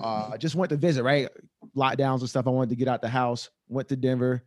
Uh, 0.02 0.30
I 0.34 0.38
just 0.38 0.56
went 0.56 0.70
to 0.70 0.78
visit, 0.78 1.04
right? 1.04 1.28
Lockdowns 1.76 2.22
and 2.22 2.30
stuff. 2.30 2.48
I 2.48 2.52
wanted 2.52 2.70
to 2.70 2.76
get 2.76 2.88
out 2.88 3.02
the 3.02 3.10
house. 3.10 3.50
Went 3.68 3.90
to 3.90 3.96
Denver. 3.96 4.44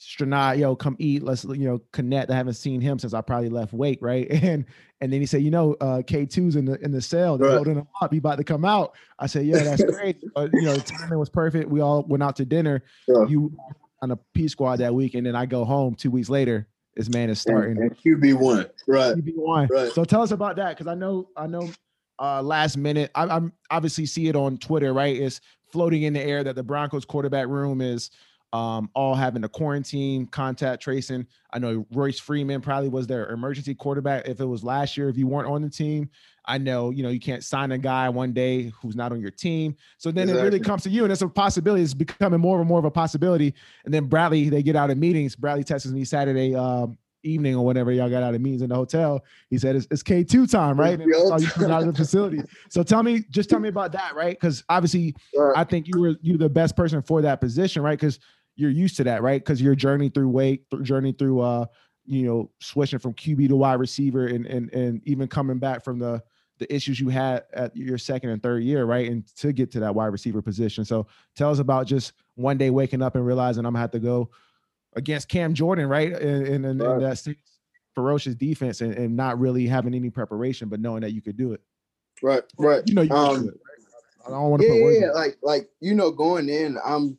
Strnad, 0.00 0.58
yo, 0.58 0.74
come 0.74 0.96
eat. 0.98 1.22
Let's 1.22 1.44
you 1.44 1.68
know 1.68 1.80
connect. 1.92 2.30
I 2.30 2.34
haven't 2.34 2.54
seen 2.54 2.80
him 2.80 2.98
since 2.98 3.14
I 3.14 3.20
probably 3.20 3.48
left 3.48 3.72
Wake, 3.72 3.98
right? 4.02 4.26
And 4.42 4.64
and 5.00 5.12
then 5.12 5.20
he 5.20 5.26
said, 5.26 5.42
you 5.42 5.50
know, 5.50 5.74
uh, 5.80 5.98
K2's 6.02 6.56
in 6.56 6.64
the 6.64 6.82
in 6.82 6.90
the 6.90 7.00
cell. 7.00 7.38
They're 7.38 7.48
Right. 7.50 7.56
holding 7.56 7.76
him 7.76 7.86
up. 8.00 8.10
He 8.12 8.18
about 8.18 8.36
to 8.38 8.44
come 8.44 8.64
out. 8.64 8.94
I 9.18 9.26
said, 9.26 9.46
yeah, 9.46 9.62
that's 9.62 9.84
great. 9.96 10.20
You 10.22 10.62
know, 10.62 10.74
the 10.74 10.80
timing 10.80 11.18
was 11.18 11.28
perfect. 11.28 11.68
We 11.70 11.80
all 11.80 12.02
went 12.02 12.22
out 12.22 12.36
to 12.36 12.44
dinner. 12.44 12.82
Yeah. 13.06 13.26
You 13.28 13.56
on 14.02 14.10
a 14.10 14.16
P 14.34 14.48
squad 14.48 14.76
that 14.76 14.94
week, 14.94 15.14
and 15.14 15.24
then 15.26 15.36
I 15.36 15.46
go 15.46 15.64
home 15.64 15.94
two 15.94 16.10
weeks 16.10 16.28
later. 16.28 16.66
This 16.96 17.08
man 17.08 17.28
is 17.30 17.40
starting. 17.40 17.76
QB 17.76 18.34
one, 18.34 18.66
right? 18.86 19.16
QB 19.16 19.32
one. 19.36 19.68
Right. 19.70 19.92
So 19.92 20.04
tell 20.04 20.22
us 20.22 20.30
about 20.30 20.56
that 20.56 20.76
because 20.76 20.86
I 20.86 20.94
know 20.94 21.28
I 21.36 21.46
know 21.46 21.70
uh 22.18 22.40
last 22.42 22.76
minute. 22.76 23.10
I, 23.14 23.24
I'm 23.24 23.52
obviously 23.70 24.06
see 24.06 24.28
it 24.28 24.36
on 24.36 24.58
Twitter, 24.58 24.92
right? 24.92 25.16
It's 25.16 25.40
floating 25.72 26.04
in 26.04 26.12
the 26.12 26.22
air 26.22 26.44
that 26.44 26.54
the 26.54 26.62
Broncos 26.62 27.04
quarterback 27.04 27.48
room 27.48 27.80
is 27.80 28.10
um, 28.54 28.88
all 28.94 29.16
having 29.16 29.42
a 29.42 29.48
quarantine, 29.48 30.26
contact 30.26 30.80
tracing. 30.80 31.26
I 31.52 31.58
know 31.58 31.84
Royce 31.90 32.20
Freeman 32.20 32.60
probably 32.60 32.88
was 32.88 33.08
their 33.08 33.30
emergency 33.30 33.74
quarterback 33.74 34.28
if 34.28 34.38
it 34.38 34.44
was 34.44 34.62
last 34.62 34.96
year, 34.96 35.08
if 35.08 35.18
you 35.18 35.26
weren't 35.26 35.48
on 35.48 35.60
the 35.60 35.68
team. 35.68 36.08
I 36.46 36.58
know, 36.58 36.90
you 36.90 37.02
know, 37.02 37.08
you 37.08 37.18
can't 37.18 37.42
sign 37.42 37.72
a 37.72 37.78
guy 37.78 38.08
one 38.08 38.32
day 38.32 38.70
who's 38.80 38.94
not 38.94 39.10
on 39.10 39.20
your 39.20 39.32
team. 39.32 39.74
So 39.98 40.12
then 40.12 40.24
exactly. 40.24 40.40
it 40.40 40.44
really 40.44 40.60
comes 40.60 40.84
to 40.84 40.90
you, 40.90 41.02
and 41.02 41.12
it's 41.12 41.22
a 41.22 41.28
possibility. 41.28 41.82
It's 41.82 41.94
becoming 41.94 42.38
more 42.38 42.60
and 42.60 42.68
more 42.68 42.78
of 42.78 42.84
a 42.84 42.92
possibility. 42.92 43.54
And 43.84 43.92
then 43.92 44.04
Bradley, 44.04 44.48
they 44.50 44.62
get 44.62 44.76
out 44.76 44.88
of 44.88 44.98
meetings. 44.98 45.34
Bradley 45.34 45.64
texts 45.64 45.90
me 45.90 46.04
Saturday 46.04 46.54
um, 46.54 46.96
evening 47.24 47.56
or 47.56 47.64
whatever 47.64 47.90
y'all 47.90 48.10
got 48.10 48.22
out 48.22 48.36
of 48.36 48.40
meetings 48.40 48.62
in 48.62 48.68
the 48.68 48.76
hotel. 48.76 49.24
He 49.50 49.58
said 49.58 49.74
it's, 49.74 49.88
it's 49.90 50.04
K2 50.04 50.48
time, 50.48 50.78
right? 50.78 51.00
And 51.00 51.12
that's 51.12 51.56
you 51.56 51.66
out 51.66 51.82
of 51.82 51.88
the 51.88 51.92
facility. 51.96 52.42
So 52.68 52.84
tell 52.84 53.02
me, 53.02 53.24
just 53.30 53.50
tell 53.50 53.58
me 53.58 53.68
about 53.68 53.90
that, 53.92 54.14
right? 54.14 54.38
Because 54.38 54.62
obviously, 54.68 55.16
right. 55.36 55.54
I 55.56 55.64
think 55.64 55.88
you 55.88 56.00
were 56.00 56.14
you 56.22 56.36
the 56.36 56.48
best 56.48 56.76
person 56.76 57.02
for 57.02 57.20
that 57.22 57.40
position, 57.40 57.82
right? 57.82 57.98
Because 57.98 58.20
you're 58.56 58.70
used 58.70 58.96
to 58.96 59.04
that, 59.04 59.22
right? 59.22 59.40
Because 59.40 59.60
you're 59.60 59.74
journey 59.74 60.08
through 60.08 60.28
Wake, 60.28 60.64
journey 60.82 61.12
through 61.12 61.40
uh, 61.40 61.66
you 62.06 62.26
know, 62.26 62.50
switching 62.60 62.98
from 62.98 63.14
QB 63.14 63.48
to 63.48 63.56
wide 63.56 63.80
receiver 63.80 64.26
and 64.26 64.46
and 64.46 64.72
and 64.72 65.00
even 65.04 65.28
coming 65.28 65.58
back 65.58 65.84
from 65.84 65.98
the 65.98 66.22
the 66.58 66.72
issues 66.72 67.00
you 67.00 67.08
had 67.08 67.44
at 67.52 67.76
your 67.76 67.98
second 67.98 68.30
and 68.30 68.42
third 68.42 68.62
year, 68.62 68.84
right? 68.84 69.10
And 69.10 69.26
to 69.36 69.52
get 69.52 69.72
to 69.72 69.80
that 69.80 69.94
wide 69.94 70.06
receiver 70.06 70.40
position. 70.40 70.84
So 70.84 71.06
tell 71.34 71.50
us 71.50 71.58
about 71.58 71.86
just 71.86 72.12
one 72.36 72.58
day 72.58 72.70
waking 72.70 73.02
up 73.02 73.16
and 73.16 73.26
realizing 73.26 73.64
I'm 73.66 73.72
gonna 73.72 73.80
have 73.80 73.90
to 73.92 73.98
go 73.98 74.30
against 74.94 75.28
Cam 75.28 75.54
Jordan, 75.54 75.88
right? 75.88 76.12
In, 76.12 76.46
in, 76.46 76.78
right. 76.78 76.94
in 76.94 77.00
that 77.00 77.36
ferocious 77.94 78.34
defense 78.34 78.80
and, 78.80 78.94
and 78.94 79.16
not 79.16 79.38
really 79.38 79.66
having 79.66 79.94
any 79.94 80.10
preparation, 80.10 80.68
but 80.68 80.80
knowing 80.80 81.00
that 81.00 81.12
you 81.12 81.22
could 81.22 81.36
do 81.36 81.52
it. 81.52 81.60
Right, 82.22 82.42
right. 82.58 82.82
You 82.86 82.94
know 82.94 83.02
you 83.02 83.10
um, 83.10 83.42
do 83.42 83.48
it. 83.48 83.54
Right? 83.54 84.26
I 84.26 84.30
don't 84.30 84.50
want 84.50 84.62
to 84.62 84.68
yeah, 84.68 84.74
put 84.74 84.82
words 84.82 84.98
yeah, 85.00 85.10
like 85.10 85.36
like 85.42 85.68
you 85.80 85.94
know, 85.94 86.10
going 86.10 86.48
in, 86.48 86.78
I'm 86.84 87.18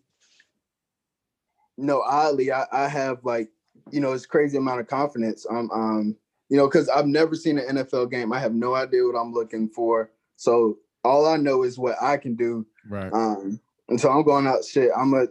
know, 1.77 2.01
oddly, 2.01 2.51
I, 2.51 2.65
I 2.71 2.87
have 2.87 3.23
like, 3.23 3.49
you 3.91 3.99
know, 3.99 4.13
it's 4.13 4.25
crazy 4.25 4.57
amount 4.57 4.79
of 4.79 4.87
confidence. 4.87 5.45
Um, 5.49 5.69
um, 5.73 6.15
you 6.49 6.57
know, 6.57 6.67
because 6.67 6.89
I've 6.89 7.07
never 7.07 7.35
seen 7.35 7.57
an 7.57 7.77
NFL 7.77 8.11
game. 8.11 8.31
I 8.31 8.39
have 8.39 8.53
no 8.53 8.75
idea 8.75 9.05
what 9.05 9.19
I'm 9.19 9.33
looking 9.33 9.67
for. 9.69 10.11
So 10.35 10.77
all 11.03 11.25
I 11.25 11.37
know 11.37 11.63
is 11.63 11.77
what 11.77 12.01
I 12.01 12.17
can 12.17 12.35
do. 12.35 12.65
Right. 12.87 13.11
Um, 13.11 13.59
and 13.89 13.99
so 13.99 14.11
I'm 14.11 14.23
going 14.23 14.47
out 14.47 14.63
shit. 14.63 14.91
I'm 14.95 15.13
a, 15.13 15.27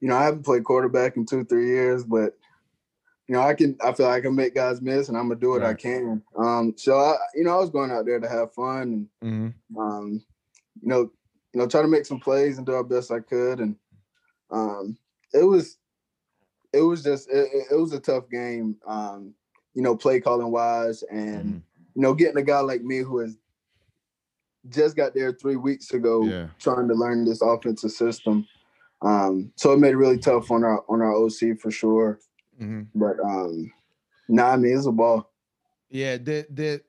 you 0.00 0.08
know, 0.08 0.16
I 0.16 0.24
haven't 0.24 0.44
played 0.44 0.64
quarterback 0.64 1.16
in 1.16 1.26
two, 1.26 1.44
three 1.44 1.68
years, 1.68 2.04
but 2.04 2.36
you 3.28 3.36
know, 3.36 3.42
I 3.42 3.54
can 3.54 3.76
I 3.80 3.92
feel 3.92 4.06
like 4.06 4.18
I 4.18 4.20
can 4.22 4.34
make 4.34 4.56
guys 4.56 4.82
miss 4.82 5.08
and 5.08 5.16
I'm 5.16 5.28
gonna 5.28 5.38
do 5.38 5.50
what 5.50 5.60
right. 5.60 5.70
I 5.70 5.74
can. 5.74 6.20
Um, 6.36 6.74
so 6.76 6.98
I, 6.98 7.14
you 7.34 7.44
know, 7.44 7.52
I 7.52 7.60
was 7.60 7.70
going 7.70 7.92
out 7.92 8.04
there 8.04 8.18
to 8.18 8.28
have 8.28 8.52
fun 8.52 9.08
and 9.22 9.54
mm-hmm. 9.54 9.78
um, 9.78 10.24
you 10.82 10.88
know, 10.88 11.12
you 11.52 11.60
know, 11.60 11.66
try 11.68 11.82
to 11.82 11.88
make 11.88 12.06
some 12.06 12.18
plays 12.18 12.58
and 12.58 12.66
do 12.66 12.74
our 12.74 12.82
best 12.82 13.12
I 13.12 13.20
could. 13.20 13.60
And 13.60 13.76
um, 14.50 14.98
it 15.32 15.44
was 15.44 15.78
it 16.72 16.82
was 16.82 17.02
just 17.02 17.28
it, 17.30 17.48
it 17.70 17.76
was 17.76 17.92
a 17.92 18.00
tough 18.00 18.28
game. 18.30 18.76
Um, 18.86 19.34
you 19.74 19.82
know, 19.82 19.96
play 19.96 20.20
calling 20.20 20.50
wise, 20.50 21.02
and 21.10 21.44
mm-hmm. 21.44 21.58
you 21.94 22.02
know, 22.02 22.14
getting 22.14 22.38
a 22.38 22.42
guy 22.42 22.60
like 22.60 22.82
me 22.82 22.98
who 22.98 23.18
has 23.18 23.36
just 24.68 24.96
got 24.96 25.14
there 25.14 25.32
three 25.32 25.56
weeks 25.56 25.92
ago, 25.92 26.24
yeah. 26.24 26.48
trying 26.58 26.88
to 26.88 26.94
learn 26.94 27.24
this 27.24 27.42
offensive 27.42 27.92
system. 27.92 28.46
Um, 29.02 29.52
so 29.56 29.72
it 29.72 29.78
made 29.78 29.92
it 29.92 29.96
really 29.96 30.18
tough 30.18 30.50
on 30.50 30.64
our 30.64 30.84
on 30.88 31.00
our 31.00 31.14
OC 31.14 31.58
for 31.58 31.70
sure. 31.70 32.18
Mm-hmm. 32.60 32.82
But 32.94 33.18
um, 33.20 33.72
nah, 34.28 34.50
I 34.50 34.56
mean 34.56 34.76
it's 34.76 34.86
a 34.86 34.92
ball. 34.92 35.30
Yeah, 35.88 36.18
did 36.18 36.54
did 36.54 36.82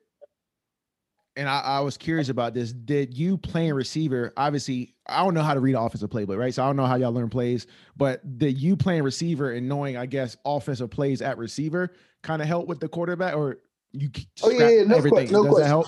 and 1.36 1.48
I, 1.48 1.60
I, 1.60 1.80
was 1.80 1.98
curious 1.98 2.30
about 2.30 2.54
this. 2.54 2.74
Did 2.74 3.18
you 3.18 3.38
playing 3.38 3.74
receiver? 3.74 4.34
Obviously, 4.36 4.96
I 5.08 5.24
don't 5.24 5.34
know 5.34 5.44
how 5.44 5.54
to 5.54 5.60
read 5.60 5.76
offensive 5.76 6.10
playbook, 6.10 6.38
right? 6.38 6.54
So 6.54 6.64
I 6.64 6.68
don't 6.68 6.76
know 6.76 6.86
how 6.86 6.96
y'all 6.96 7.14
learn 7.14 7.30
plays, 7.30 7.68
but 7.96 8.38
did 8.38 8.58
you 8.58 8.76
playing 8.76 9.04
receiver 9.04 9.52
and 9.54 9.68
knowing, 9.68 9.98
I 9.98 10.06
guess, 10.06 10.36
offensive 10.46 10.90
plays 10.90 11.22
at 11.22 11.38
receiver 11.38 11.94
kind 12.22 12.42
of 12.42 12.48
help 12.48 12.68
with 12.68 12.80
the 12.80 12.88
quarterback, 12.88 13.36
or 13.36 13.60
you? 13.92 14.10
Oh 14.44 14.50
yeah, 14.50 14.70
yeah 14.70 14.84
no 14.84 14.98
everything. 14.98 15.30
Question, 15.30 15.34
no 15.34 15.44
Does 15.44 15.54
question. 15.54 15.62
that 15.62 15.68
help? 15.68 15.88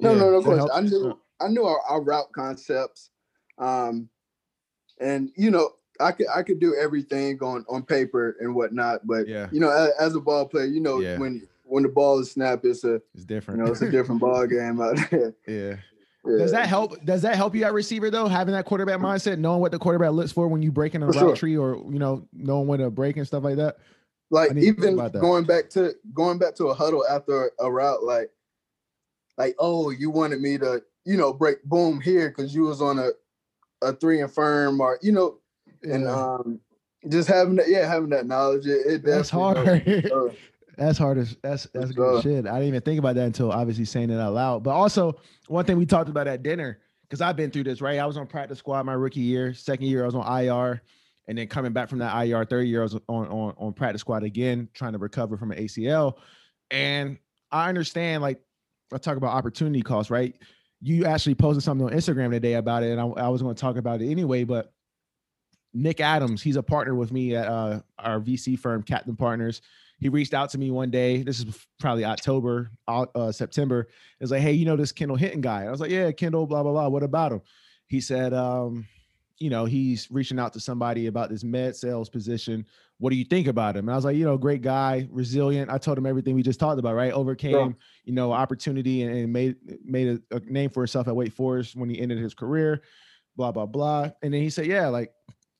No, 0.00 0.12
yeah, 0.12 0.18
no, 0.18 0.30
no 0.30 0.42
question. 0.42 0.68
I 0.74 0.80
knew, 0.80 1.18
I 1.40 1.48
knew 1.48 1.64
our, 1.64 1.80
our 1.88 2.02
route 2.02 2.32
concepts, 2.32 3.10
um, 3.58 4.08
and 5.00 5.30
you 5.36 5.50
know, 5.50 5.70
I 6.00 6.12
could 6.12 6.26
I 6.34 6.42
could 6.42 6.60
do 6.60 6.74
everything 6.74 7.38
on 7.42 7.64
on 7.68 7.84
paper 7.84 8.36
and 8.40 8.54
whatnot, 8.54 9.06
but 9.06 9.26
yeah. 9.28 9.48
you 9.50 9.60
know, 9.60 9.70
as, 9.70 9.90
as 9.98 10.14
a 10.14 10.20
ball 10.20 10.46
player, 10.46 10.66
you 10.66 10.80
know, 10.80 11.00
yeah. 11.00 11.16
when 11.16 11.46
when 11.74 11.82
the 11.82 11.88
ball 11.88 12.20
is 12.20 12.30
snapped, 12.30 12.64
it's 12.64 12.84
a 12.84 13.02
it's 13.14 13.24
different. 13.24 13.58
You 13.58 13.66
know, 13.66 13.72
it's 13.72 13.82
a 13.82 13.90
different 13.90 14.20
ball 14.20 14.46
game 14.46 14.80
out 14.80 14.96
there. 15.10 15.34
Yeah. 15.48 15.76
yeah. 16.24 16.38
Does 16.38 16.52
that 16.52 16.68
help? 16.68 17.04
Does 17.04 17.22
that 17.22 17.34
help 17.34 17.52
you 17.56 17.64
at 17.64 17.72
receiver 17.72 18.10
though? 18.10 18.28
Having 18.28 18.54
that 18.54 18.64
quarterback 18.64 19.00
mindset, 19.00 19.38
knowing 19.38 19.60
what 19.60 19.72
the 19.72 19.78
quarterback 19.80 20.12
looks 20.12 20.30
for 20.30 20.46
when 20.46 20.62
you 20.62 20.70
break 20.70 20.94
in 20.94 21.02
a 21.02 21.06
for 21.06 21.12
route 21.12 21.20
sure. 21.20 21.36
tree, 21.36 21.56
or 21.56 21.76
you 21.92 21.98
know, 21.98 22.28
knowing 22.32 22.68
when 22.68 22.78
to 22.78 22.90
break 22.90 23.16
and 23.16 23.26
stuff 23.26 23.42
like 23.42 23.56
that. 23.56 23.78
Like 24.30 24.56
even 24.56 24.96
going 24.96 25.44
back 25.44 25.68
to 25.70 25.94
going 26.12 26.38
back 26.38 26.54
to 26.56 26.66
a 26.66 26.74
huddle 26.74 27.04
after 27.10 27.50
a 27.58 27.70
route, 27.70 28.04
like, 28.04 28.30
like 29.36 29.56
oh, 29.58 29.90
you 29.90 30.10
wanted 30.10 30.40
me 30.40 30.56
to, 30.58 30.80
you 31.04 31.16
know, 31.16 31.32
break 31.32 31.62
boom 31.64 32.00
here 32.00 32.28
because 32.28 32.54
you 32.54 32.62
was 32.62 32.80
on 32.80 33.00
a 33.00 33.10
a 33.82 33.92
three 33.92 34.20
and 34.20 34.32
firm, 34.32 34.80
or 34.80 35.00
you 35.02 35.10
know, 35.10 35.38
yeah. 35.82 35.94
and 35.94 36.06
um, 36.06 36.60
just 37.08 37.28
having 37.28 37.56
that, 37.56 37.68
yeah, 37.68 37.86
having 37.86 38.10
that 38.10 38.26
knowledge, 38.26 38.66
it, 38.66 38.86
it 38.86 39.04
that's 39.04 39.28
hard. 39.28 39.58
uh, 39.68 40.28
that's 40.76 40.98
hard 40.98 41.18
as 41.18 41.36
that's 41.42 41.66
that's 41.72 41.92
good 41.92 42.22
shit. 42.22 42.46
I 42.46 42.54
didn't 42.54 42.68
even 42.68 42.80
think 42.80 42.98
about 42.98 43.14
that 43.16 43.26
until 43.26 43.52
obviously 43.52 43.84
saying 43.84 44.10
it 44.10 44.20
out 44.20 44.34
loud. 44.34 44.62
But 44.62 44.70
also 44.70 45.20
one 45.48 45.64
thing 45.64 45.76
we 45.76 45.86
talked 45.86 46.08
about 46.08 46.26
at 46.26 46.42
dinner, 46.42 46.78
because 47.02 47.20
I've 47.20 47.36
been 47.36 47.50
through 47.50 47.64
this, 47.64 47.80
right? 47.80 47.98
I 47.98 48.06
was 48.06 48.16
on 48.16 48.26
practice 48.26 48.58
squad 48.58 48.84
my 48.84 48.92
rookie 48.92 49.20
year. 49.20 49.54
Second 49.54 49.86
year, 49.86 50.02
I 50.02 50.06
was 50.06 50.14
on 50.14 50.40
IR. 50.42 50.82
And 51.26 51.38
then 51.38 51.48
coming 51.48 51.72
back 51.72 51.88
from 51.88 52.00
that 52.00 52.14
IR, 52.26 52.44
third 52.44 52.66
year, 52.66 52.80
I 52.80 52.82
was 52.82 52.94
on, 53.08 53.26
on, 53.28 53.54
on 53.56 53.72
practice 53.72 54.00
squad 54.00 54.24
again, 54.24 54.68
trying 54.74 54.92
to 54.92 54.98
recover 54.98 55.38
from 55.38 55.52
an 55.52 55.58
ACL. 55.58 56.18
And 56.70 57.16
I 57.50 57.68
understand, 57.68 58.22
like, 58.22 58.40
I 58.92 58.98
talk 58.98 59.16
about 59.16 59.30
opportunity 59.34 59.80
cost, 59.80 60.10
right? 60.10 60.34
You 60.82 61.06
actually 61.06 61.34
posted 61.34 61.62
something 61.62 61.86
on 61.86 61.94
Instagram 61.94 62.30
today 62.30 62.54
about 62.54 62.82
it, 62.82 62.90
and 62.90 63.00
I, 63.00 63.04
I 63.04 63.28
was 63.28 63.40
going 63.40 63.54
to 63.54 63.60
talk 63.60 63.76
about 63.76 64.02
it 64.02 64.10
anyway. 64.10 64.44
But 64.44 64.74
Nick 65.72 66.00
Adams, 66.00 66.42
he's 66.42 66.56
a 66.56 66.62
partner 66.62 66.94
with 66.94 67.10
me 67.10 67.34
at 67.34 67.48
uh, 67.48 67.80
our 67.98 68.20
VC 68.20 68.58
firm, 68.58 68.82
Captain 68.82 69.16
Partners 69.16 69.62
he 70.04 70.10
reached 70.10 70.34
out 70.34 70.50
to 70.50 70.58
me 70.58 70.70
one 70.70 70.90
day. 70.90 71.22
This 71.22 71.40
is 71.40 71.66
probably 71.80 72.04
October, 72.04 72.70
uh, 72.86 73.32
September. 73.32 73.80
It 73.80 73.88
was 74.20 74.32
like, 74.32 74.42
hey, 74.42 74.52
you 74.52 74.66
know 74.66 74.76
this 74.76 74.92
Kendall 74.92 75.16
Hinton 75.16 75.40
guy? 75.40 75.64
I 75.64 75.70
was 75.70 75.80
like, 75.80 75.90
yeah, 75.90 76.12
Kendall, 76.12 76.46
blah 76.46 76.62
blah 76.62 76.72
blah. 76.72 76.88
What 76.88 77.02
about 77.02 77.32
him? 77.32 77.40
He 77.86 78.02
said, 78.02 78.34
um, 78.34 78.86
you 79.38 79.48
know, 79.48 79.64
he's 79.64 80.10
reaching 80.10 80.38
out 80.38 80.52
to 80.52 80.60
somebody 80.60 81.06
about 81.06 81.30
this 81.30 81.42
med 81.42 81.74
sales 81.74 82.10
position. 82.10 82.66
What 82.98 83.10
do 83.10 83.16
you 83.16 83.24
think 83.24 83.46
about 83.46 83.78
him? 83.78 83.88
And 83.88 83.92
I 83.92 83.96
was 83.96 84.04
like, 84.04 84.18
you 84.18 84.26
know, 84.26 84.36
great 84.36 84.60
guy, 84.60 85.08
resilient. 85.10 85.70
I 85.70 85.78
told 85.78 85.96
him 85.96 86.04
everything 86.04 86.34
we 86.34 86.42
just 86.42 86.60
talked 86.60 86.78
about, 86.78 86.94
right? 86.94 87.10
Overcame, 87.10 87.54
yeah. 87.54 87.72
you 88.04 88.12
know, 88.12 88.30
opportunity 88.30 89.04
and, 89.04 89.16
and 89.16 89.32
made 89.32 89.56
made 89.86 90.20
a, 90.30 90.36
a, 90.36 90.40
name 90.40 90.68
for 90.68 90.82
himself 90.82 91.08
at 91.08 91.16
Wake 91.16 91.32
Forest 91.32 91.76
when 91.76 91.88
he 91.88 91.98
ended 91.98 92.18
his 92.18 92.34
career. 92.34 92.82
Blah 93.36 93.52
blah 93.52 93.64
blah. 93.64 94.10
And 94.22 94.34
then 94.34 94.42
he 94.42 94.50
said, 94.50 94.66
yeah, 94.66 94.88
like 94.88 95.14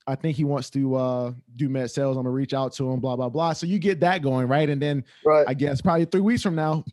I 0.07 0.15
think 0.15 0.37
he 0.37 0.45
wants 0.45 0.71
to 0.71 0.95
uh, 0.97 1.33
do 1.57 1.69
med 1.69 1.91
sales. 1.91 2.17
I'm 2.17 2.25
gonna 2.25 2.35
reach 2.35 2.55
out 2.55 2.73
to 2.75 2.91
him, 2.91 3.01
blah 3.01 3.17
blah 3.17 3.29
blah. 3.29 3.53
So 3.53 3.67
you 3.67 3.79
get 3.79 4.01
that 4.01 4.23
going, 4.23 4.49
right? 4.49 4.69
And 4.69 4.81
then 4.81 5.05
right. 5.25 5.45
I 5.49 5.55
guess 5.55 5.81
probably 5.81 6.05
three 6.05 6.21
weeks 6.21 6.43
from 6.43 6.55
now, 6.55 6.85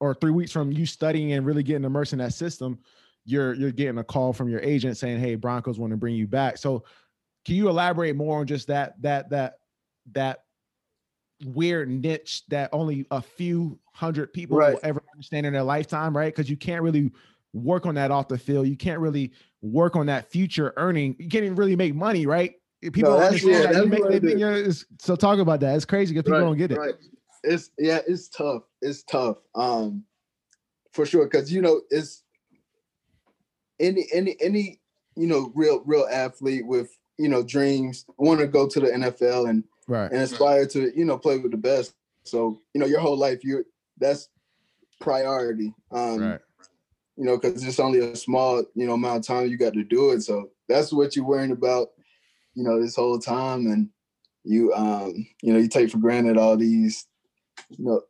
or 0.00 0.14
three 0.14 0.30
weeks 0.30 0.52
from 0.52 0.72
you 0.72 0.86
studying 0.86 1.32
and 1.32 1.44
really 1.44 1.62
getting 1.62 1.84
immersed 1.84 2.12
in 2.12 2.18
that 2.20 2.34
system, 2.34 2.78
you're 3.24 3.54
you're 3.54 3.72
getting 3.72 3.98
a 3.98 4.04
call 4.04 4.32
from 4.32 4.48
your 4.48 4.60
agent 4.60 4.96
saying, 4.96 5.20
"Hey, 5.20 5.34
Broncos 5.34 5.78
want 5.78 5.90
to 5.90 5.96
bring 5.96 6.14
you 6.14 6.26
back." 6.26 6.56
So 6.56 6.84
can 7.44 7.54
you 7.54 7.68
elaborate 7.68 8.16
more 8.16 8.40
on 8.40 8.46
just 8.46 8.68
that 8.68 9.00
that 9.02 9.30
that 9.30 9.54
that 10.12 10.40
weird 11.44 11.88
niche 11.88 12.42
that 12.48 12.70
only 12.72 13.06
a 13.10 13.20
few 13.20 13.78
hundred 13.92 14.32
people 14.32 14.56
right. 14.56 14.74
will 14.74 14.80
ever 14.82 15.02
understand 15.12 15.46
in 15.46 15.52
their 15.52 15.62
lifetime, 15.62 16.16
right? 16.16 16.34
Because 16.34 16.48
you 16.48 16.56
can't 16.56 16.82
really 16.82 17.10
work 17.52 17.86
on 17.86 17.94
that 17.94 18.10
off 18.10 18.28
the 18.28 18.38
field. 18.38 18.66
You 18.66 18.76
can't 18.76 19.00
really 19.00 19.32
work 19.72 19.96
on 19.96 20.06
that 20.06 20.30
future 20.30 20.72
earning. 20.76 21.16
You 21.18 21.28
can't 21.28 21.44
even 21.44 21.56
really 21.56 21.76
make 21.76 21.94
money, 21.94 22.26
right? 22.26 22.54
People 22.82 23.12
no, 23.12 23.18
understand 23.18 23.64
yeah, 23.64 23.72
that 23.72 23.84
you 23.84 23.88
make 23.88 24.22
they 24.22 24.70
so 25.00 25.16
talk 25.16 25.38
about 25.38 25.60
that. 25.60 25.74
It's 25.74 25.84
crazy 25.84 26.14
because 26.14 26.24
people 26.24 26.40
right, 26.40 26.46
don't 26.46 26.58
get 26.58 26.70
it. 26.70 26.78
Right. 26.78 26.94
It's 27.42 27.70
yeah, 27.78 28.00
it's 28.06 28.28
tough. 28.28 28.62
It's 28.82 29.02
tough. 29.04 29.38
Um 29.54 30.04
for 30.92 31.06
sure. 31.06 31.26
Cause 31.28 31.50
you 31.50 31.62
know, 31.62 31.80
it's 31.90 32.22
any 33.80 34.06
any 34.12 34.36
any 34.40 34.80
you 35.16 35.26
know 35.26 35.52
real 35.54 35.82
real 35.84 36.06
athlete 36.10 36.66
with 36.66 36.96
you 37.18 37.28
know 37.28 37.42
dreams 37.42 38.04
want 38.18 38.40
to 38.40 38.46
go 38.46 38.68
to 38.68 38.80
the 38.80 38.88
NFL 38.88 39.48
and 39.48 39.64
right 39.88 40.10
and 40.12 40.20
aspire 40.20 40.66
to 40.66 40.92
you 40.96 41.04
know 41.04 41.18
play 41.18 41.38
with 41.38 41.52
the 41.52 41.58
best. 41.58 41.94
So 42.24 42.60
you 42.74 42.80
know 42.80 42.86
your 42.86 43.00
whole 43.00 43.16
life 43.16 43.42
you 43.42 43.64
that's 43.98 44.28
priority. 45.00 45.74
Um 45.90 46.20
right 46.20 46.40
you 47.16 47.24
know, 47.24 47.38
because 47.38 47.64
it's 47.64 47.80
only 47.80 48.00
a 48.00 48.14
small, 48.14 48.62
you 48.74 48.86
know, 48.86 48.94
amount 48.94 49.18
of 49.18 49.26
time 49.26 49.48
you 49.48 49.56
got 49.56 49.72
to 49.72 49.84
do 49.84 50.10
it. 50.10 50.22
So 50.22 50.50
that's 50.68 50.92
what 50.92 51.16
you're 51.16 51.24
worrying 51.24 51.52
about, 51.52 51.88
you 52.54 52.62
know, 52.62 52.80
this 52.80 52.96
whole 52.96 53.18
time. 53.18 53.66
And 53.66 53.88
you, 54.44 54.72
um, 54.74 55.26
you 55.42 55.52
know, 55.52 55.58
you 55.58 55.68
take 55.68 55.90
for 55.90 55.98
granted 55.98 56.36
all 56.36 56.56
these, 56.56 57.06
you 57.70 57.84
know, 57.84 58.02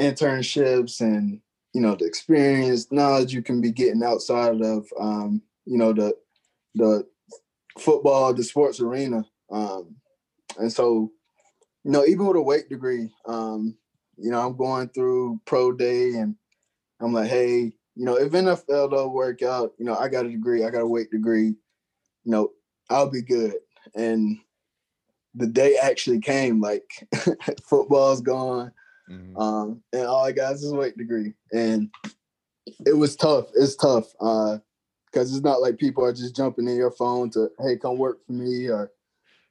internships 0.00 1.00
and, 1.00 1.40
you 1.74 1.80
know, 1.80 1.94
the 1.94 2.06
experience, 2.06 2.90
knowledge 2.90 3.32
you 3.32 3.42
can 3.42 3.60
be 3.60 3.70
getting 3.70 4.02
outside 4.02 4.60
of, 4.62 4.86
um, 4.98 5.42
you 5.66 5.76
know, 5.76 5.92
the, 5.92 6.14
the 6.74 7.06
football, 7.78 8.32
the 8.32 8.42
sports 8.42 8.80
arena. 8.80 9.24
Um, 9.50 9.96
and 10.58 10.72
so, 10.72 11.12
you 11.84 11.90
know, 11.90 12.04
even 12.06 12.26
with 12.26 12.36
a 12.36 12.42
Wake 12.42 12.68
degree, 12.70 13.10
um, 13.26 13.76
you 14.16 14.30
know, 14.30 14.40
I'm 14.40 14.56
going 14.56 14.88
through 14.88 15.40
pro 15.44 15.72
day 15.72 16.12
and 16.14 16.34
I'm 17.00 17.12
like, 17.12 17.28
hey, 17.28 17.72
you 17.94 18.04
know, 18.04 18.16
if 18.16 18.32
NFL 18.32 18.90
don't 18.90 19.12
work 19.12 19.42
out, 19.42 19.72
you 19.78 19.84
know, 19.84 19.96
I 19.96 20.08
got 20.08 20.26
a 20.26 20.30
degree, 20.30 20.64
I 20.64 20.70
got 20.70 20.82
a 20.82 20.86
Wake 20.86 21.10
degree, 21.10 21.46
you 21.46 21.56
know, 22.24 22.50
I'll 22.90 23.10
be 23.10 23.22
good. 23.22 23.54
And 23.94 24.38
the 25.34 25.46
day 25.46 25.76
actually 25.80 26.20
came, 26.20 26.60
like 26.60 27.08
football's 27.68 28.20
gone. 28.20 28.72
Mm-hmm. 29.10 29.36
Um, 29.36 29.82
and 29.92 30.06
all 30.06 30.24
I 30.24 30.32
got 30.32 30.54
is 30.54 30.70
a 30.70 30.74
Wake 30.74 30.96
degree. 30.96 31.34
And 31.52 31.90
it 32.86 32.96
was 32.96 33.16
tough. 33.16 33.46
It's 33.54 33.76
tough. 33.76 34.06
Uh, 34.20 34.58
because 35.06 35.32
it's 35.32 35.44
not 35.44 35.60
like 35.60 35.78
people 35.78 36.04
are 36.04 36.12
just 36.12 36.34
jumping 36.34 36.66
in 36.66 36.74
your 36.74 36.90
phone 36.90 37.30
to, 37.30 37.48
hey, 37.60 37.76
come 37.76 37.98
work 37.98 38.18
for 38.26 38.32
me 38.32 38.68
or 38.68 38.90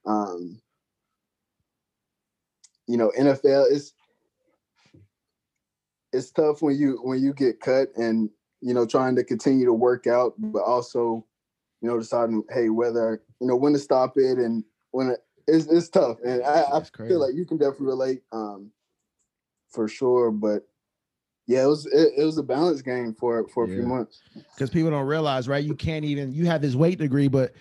um, 0.05 0.59
you 2.87 2.97
know, 2.97 3.11
NFL 3.17 3.71
is 3.71 3.93
it's 6.13 6.31
tough 6.31 6.61
when 6.61 6.77
you 6.77 6.99
when 7.03 7.21
you 7.21 7.33
get 7.33 7.59
cut 7.59 7.89
and 7.95 8.29
you 8.61 8.73
know 8.73 8.85
trying 8.85 9.15
to 9.15 9.23
continue 9.23 9.65
to 9.65 9.73
work 9.73 10.07
out, 10.07 10.33
but 10.37 10.63
also 10.63 11.25
you 11.81 11.89
know 11.89 11.99
deciding 11.99 12.43
hey 12.51 12.69
whether 12.69 13.21
you 13.41 13.47
know 13.47 13.55
when 13.55 13.73
to 13.73 13.79
stop 13.79 14.13
it 14.15 14.37
and 14.37 14.63
when 14.91 15.09
it, 15.09 15.19
it's 15.47 15.67
it's 15.67 15.89
tough 15.89 16.17
and 16.25 16.41
I, 16.43 16.63
I 16.73 16.83
feel 17.07 17.19
like 17.19 17.35
you 17.35 17.45
can 17.45 17.57
definitely 17.57 17.87
relate 17.87 18.21
um, 18.31 18.71
for 19.69 19.87
sure, 19.87 20.31
but 20.31 20.63
yeah, 21.45 21.63
it 21.63 21.67
was 21.67 21.85
it, 21.87 22.13
it 22.17 22.23
was 22.23 22.37
a 22.37 22.43
balance 22.43 22.81
game 22.81 23.13
for 23.13 23.47
for 23.49 23.65
a 23.65 23.67
yeah. 23.67 23.75
few 23.75 23.85
months. 23.85 24.21
Because 24.55 24.69
people 24.69 24.91
don't 24.91 25.07
realize, 25.07 25.47
right? 25.47 25.63
You 25.63 25.75
can't 25.75 26.05
even 26.05 26.31
you 26.33 26.45
have 26.45 26.61
this 26.61 26.75
Wake 26.75 26.99
degree, 26.99 27.27
but 27.27 27.53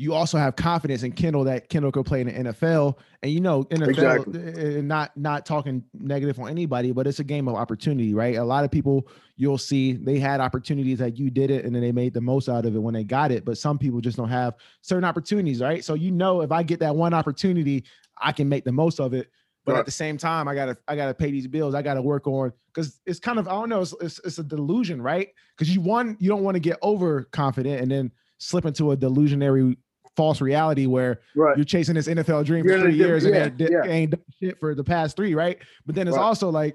you 0.00 0.14
also 0.14 0.38
have 0.38 0.54
confidence 0.54 1.02
in 1.02 1.10
Kendall 1.10 1.42
that 1.42 1.68
Kendall 1.68 1.90
could 1.90 2.06
play 2.06 2.20
in 2.20 2.28
the 2.28 2.52
NFL. 2.52 2.96
And 3.20 3.32
you 3.32 3.40
know, 3.40 3.64
NFL 3.64 3.88
exactly. 3.88 4.40
Eh, 4.40 4.78
eh, 4.78 4.80
not 4.80 5.14
not 5.16 5.44
talking 5.44 5.82
negative 5.92 6.38
on 6.38 6.48
anybody, 6.48 6.92
but 6.92 7.08
it's 7.08 7.18
a 7.18 7.24
game 7.24 7.48
of 7.48 7.56
opportunity, 7.56 8.14
right? 8.14 8.36
A 8.36 8.44
lot 8.44 8.62
of 8.62 8.70
people 8.70 9.08
you'll 9.36 9.58
see 9.58 9.94
they 9.94 10.20
had 10.20 10.40
opportunities 10.40 11.00
that 11.00 11.18
you 11.18 11.30
did 11.30 11.50
it 11.50 11.64
and 11.64 11.74
then 11.74 11.82
they 11.82 11.90
made 11.90 12.14
the 12.14 12.20
most 12.20 12.48
out 12.48 12.64
of 12.64 12.76
it 12.76 12.78
when 12.78 12.94
they 12.94 13.02
got 13.02 13.32
it. 13.32 13.44
But 13.44 13.58
some 13.58 13.76
people 13.76 14.00
just 14.00 14.16
don't 14.16 14.28
have 14.28 14.54
certain 14.82 15.04
opportunities, 15.04 15.60
right? 15.60 15.84
So 15.84 15.94
you 15.94 16.12
know 16.12 16.42
if 16.42 16.52
I 16.52 16.62
get 16.62 16.78
that 16.78 16.94
one 16.94 17.12
opportunity, 17.12 17.84
I 18.16 18.30
can 18.30 18.48
make 18.48 18.64
the 18.64 18.72
most 18.72 19.00
of 19.00 19.14
it. 19.14 19.28
But 19.66 19.72
right. 19.72 19.78
at 19.80 19.84
the 19.84 19.90
same 19.92 20.16
time, 20.16 20.46
I 20.46 20.54
gotta 20.54 20.78
I 20.86 20.94
gotta 20.94 21.12
pay 21.12 21.32
these 21.32 21.48
bills. 21.48 21.74
I 21.74 21.82
gotta 21.82 22.02
work 22.02 22.28
on 22.28 22.52
because 22.72 23.00
it's 23.04 23.18
kind 23.18 23.40
of 23.40 23.48
I 23.48 23.50
don't 23.50 23.68
know, 23.68 23.80
it's, 23.80 23.94
it's, 24.00 24.20
it's 24.24 24.38
a 24.38 24.44
delusion, 24.44 25.02
right? 25.02 25.30
Because 25.56 25.74
you 25.74 25.80
one 25.80 26.16
you 26.20 26.28
don't 26.28 26.44
want 26.44 26.54
to 26.54 26.60
get 26.60 26.78
overconfident 26.84 27.80
and 27.80 27.90
then 27.90 28.12
slip 28.38 28.64
into 28.64 28.92
a 28.92 28.96
delusionary 28.96 29.76
false 30.18 30.40
reality 30.40 30.86
where 30.86 31.20
right. 31.36 31.56
you're 31.56 31.64
chasing 31.64 31.94
this 31.94 32.08
NFL 32.08 32.44
dream 32.44 32.66
you're 32.66 32.78
for 32.78 32.84
three 32.86 32.96
years 32.96 33.24
yeah, 33.24 33.44
and 33.44 33.62
ain't, 33.62 33.70
yeah. 33.70 33.84
ain't 33.84 34.10
done 34.10 34.24
shit 34.40 34.58
for 34.58 34.74
the 34.74 34.82
past 34.82 35.14
three, 35.14 35.32
right? 35.32 35.58
But 35.86 35.94
then 35.94 36.08
it's 36.08 36.16
right. 36.16 36.24
also 36.24 36.50
like, 36.50 36.74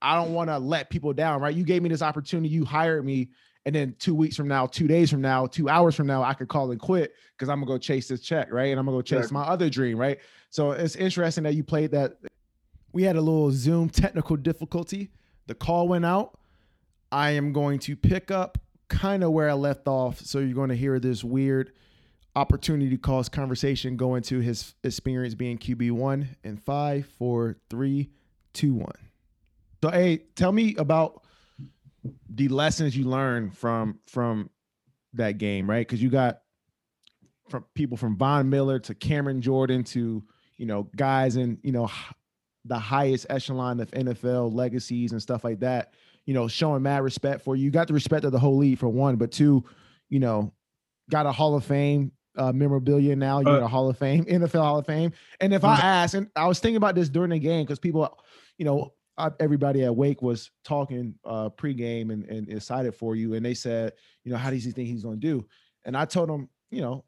I 0.00 0.14
don't 0.14 0.32
want 0.32 0.48
to 0.48 0.58
let 0.58 0.88
people 0.88 1.12
down, 1.12 1.42
right? 1.42 1.54
You 1.54 1.62
gave 1.62 1.82
me 1.82 1.90
this 1.90 2.00
opportunity, 2.00 2.48
you 2.48 2.64
hired 2.64 3.04
me, 3.04 3.28
and 3.66 3.74
then 3.74 3.94
two 3.98 4.14
weeks 4.14 4.34
from 4.34 4.48
now, 4.48 4.64
two 4.64 4.88
days 4.88 5.10
from 5.10 5.20
now, 5.20 5.44
two 5.44 5.68
hours 5.68 5.94
from 5.94 6.06
now, 6.06 6.22
I 6.22 6.32
could 6.32 6.48
call 6.48 6.70
and 6.70 6.80
quit 6.80 7.12
because 7.36 7.50
I'm 7.50 7.60
gonna 7.60 7.66
go 7.66 7.76
chase 7.76 8.08
this 8.08 8.22
check, 8.22 8.50
right? 8.50 8.68
And 8.68 8.80
I'm 8.80 8.86
gonna 8.86 8.96
go 8.96 9.02
chase 9.02 9.30
my 9.30 9.42
other 9.42 9.68
dream, 9.68 9.98
right? 9.98 10.18
So 10.48 10.70
it's 10.70 10.96
interesting 10.96 11.44
that 11.44 11.54
you 11.54 11.62
played 11.62 11.90
that. 11.90 12.16
We 12.94 13.02
had 13.02 13.16
a 13.16 13.20
little 13.20 13.50
Zoom 13.50 13.90
technical 13.90 14.36
difficulty. 14.36 15.10
The 15.48 15.54
call 15.54 15.86
went 15.86 16.06
out. 16.06 16.38
I 17.12 17.32
am 17.32 17.52
going 17.52 17.78
to 17.80 17.94
pick 17.94 18.30
up 18.30 18.56
kind 18.88 19.22
of 19.22 19.32
where 19.32 19.50
I 19.50 19.52
left 19.52 19.86
off. 19.86 20.20
So 20.20 20.38
you're 20.38 20.54
going 20.54 20.70
to 20.70 20.76
hear 20.76 20.98
this 20.98 21.22
weird 21.22 21.72
opportunity 22.38 22.96
cost 22.96 23.32
conversation 23.32 23.96
going 23.96 24.22
to 24.22 24.38
his 24.38 24.74
experience 24.84 25.34
being 25.34 25.58
QB1 25.58 26.26
and 26.44 26.62
five, 26.62 27.06
four, 27.18 27.56
three, 27.68 28.10
two, 28.54 28.74
one. 28.74 28.92
So 29.82 29.90
hey, 29.90 30.18
tell 30.36 30.52
me 30.52 30.74
about 30.76 31.22
the 32.30 32.48
lessons 32.48 32.96
you 32.96 33.04
learned 33.04 33.56
from 33.56 33.98
from 34.06 34.50
that 35.14 35.38
game, 35.38 35.68
right? 35.68 35.86
Because 35.86 36.02
you 36.02 36.10
got 36.10 36.40
from 37.48 37.64
people 37.74 37.96
from 37.96 38.16
Von 38.16 38.48
Miller 38.48 38.78
to 38.80 38.94
Cameron 38.94 39.40
Jordan 39.40 39.84
to 39.84 40.22
you 40.56 40.66
know 40.66 40.88
guys 40.96 41.36
in 41.36 41.58
you 41.62 41.72
know 41.72 41.90
the 42.64 42.78
highest 42.78 43.26
echelon 43.30 43.80
of 43.80 43.90
NFL 43.90 44.54
legacies 44.54 45.12
and 45.12 45.20
stuff 45.20 45.44
like 45.44 45.60
that. 45.60 45.92
You 46.26 46.34
know, 46.34 46.46
showing 46.46 46.82
mad 46.82 47.02
respect 47.02 47.42
for 47.42 47.56
you. 47.56 47.64
You 47.64 47.70
got 47.70 47.88
the 47.88 47.94
respect 47.94 48.24
of 48.24 48.32
the 48.32 48.38
whole 48.38 48.58
league 48.58 48.78
for 48.78 48.88
one, 48.88 49.16
but 49.16 49.32
two, 49.32 49.64
you 50.08 50.20
know, 50.20 50.52
got 51.10 51.26
a 51.26 51.32
Hall 51.32 51.56
of 51.56 51.64
Fame 51.64 52.12
uh, 52.38 52.52
memorabilia 52.52 53.14
now. 53.16 53.40
You're 53.40 53.62
uh, 53.62 53.64
a 53.64 53.68
Hall 53.68 53.90
of 53.90 53.98
Fame, 53.98 54.24
NFL 54.26 54.62
Hall 54.62 54.78
of 54.78 54.86
Fame. 54.86 55.12
And 55.40 55.52
if 55.52 55.64
I 55.64 55.74
ask, 55.74 56.14
and 56.14 56.28
I 56.36 56.46
was 56.46 56.60
thinking 56.60 56.76
about 56.76 56.94
this 56.94 57.08
during 57.08 57.30
the 57.30 57.38
game 57.38 57.64
because 57.64 57.78
people, 57.78 58.18
you 58.56 58.64
know, 58.64 58.94
everybody 59.40 59.84
at 59.84 59.94
Wake 59.94 60.22
was 60.22 60.50
talking 60.64 61.14
uh, 61.24 61.50
pregame 61.50 62.12
and, 62.12 62.24
and 62.26 62.48
excited 62.48 62.94
for 62.94 63.16
you, 63.16 63.34
and 63.34 63.44
they 63.44 63.54
said, 63.54 63.92
you 64.24 64.32
know, 64.32 64.38
how 64.38 64.50
does 64.50 64.64
he 64.64 64.70
think 64.70 64.88
he's 64.88 65.02
going 65.02 65.20
to 65.20 65.26
do? 65.26 65.46
And 65.84 65.96
I 65.96 66.04
told 66.04 66.28
them, 66.28 66.48
you 66.70 66.80
know, 66.80 67.04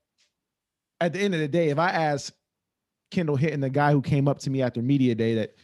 at 1.00 1.12
the 1.12 1.20
end 1.20 1.34
of 1.34 1.40
the 1.40 1.48
day, 1.48 1.68
if 1.68 1.78
I 1.78 1.90
ask 1.90 2.32
Kendall 3.10 3.36
Hinton 3.36 3.60
the 3.60 3.70
guy 3.70 3.92
who 3.92 4.02
came 4.02 4.28
up 4.28 4.38
to 4.40 4.50
me 4.50 4.62
after 4.62 4.82
media 4.82 5.14
day 5.14 5.34
that 5.36 5.54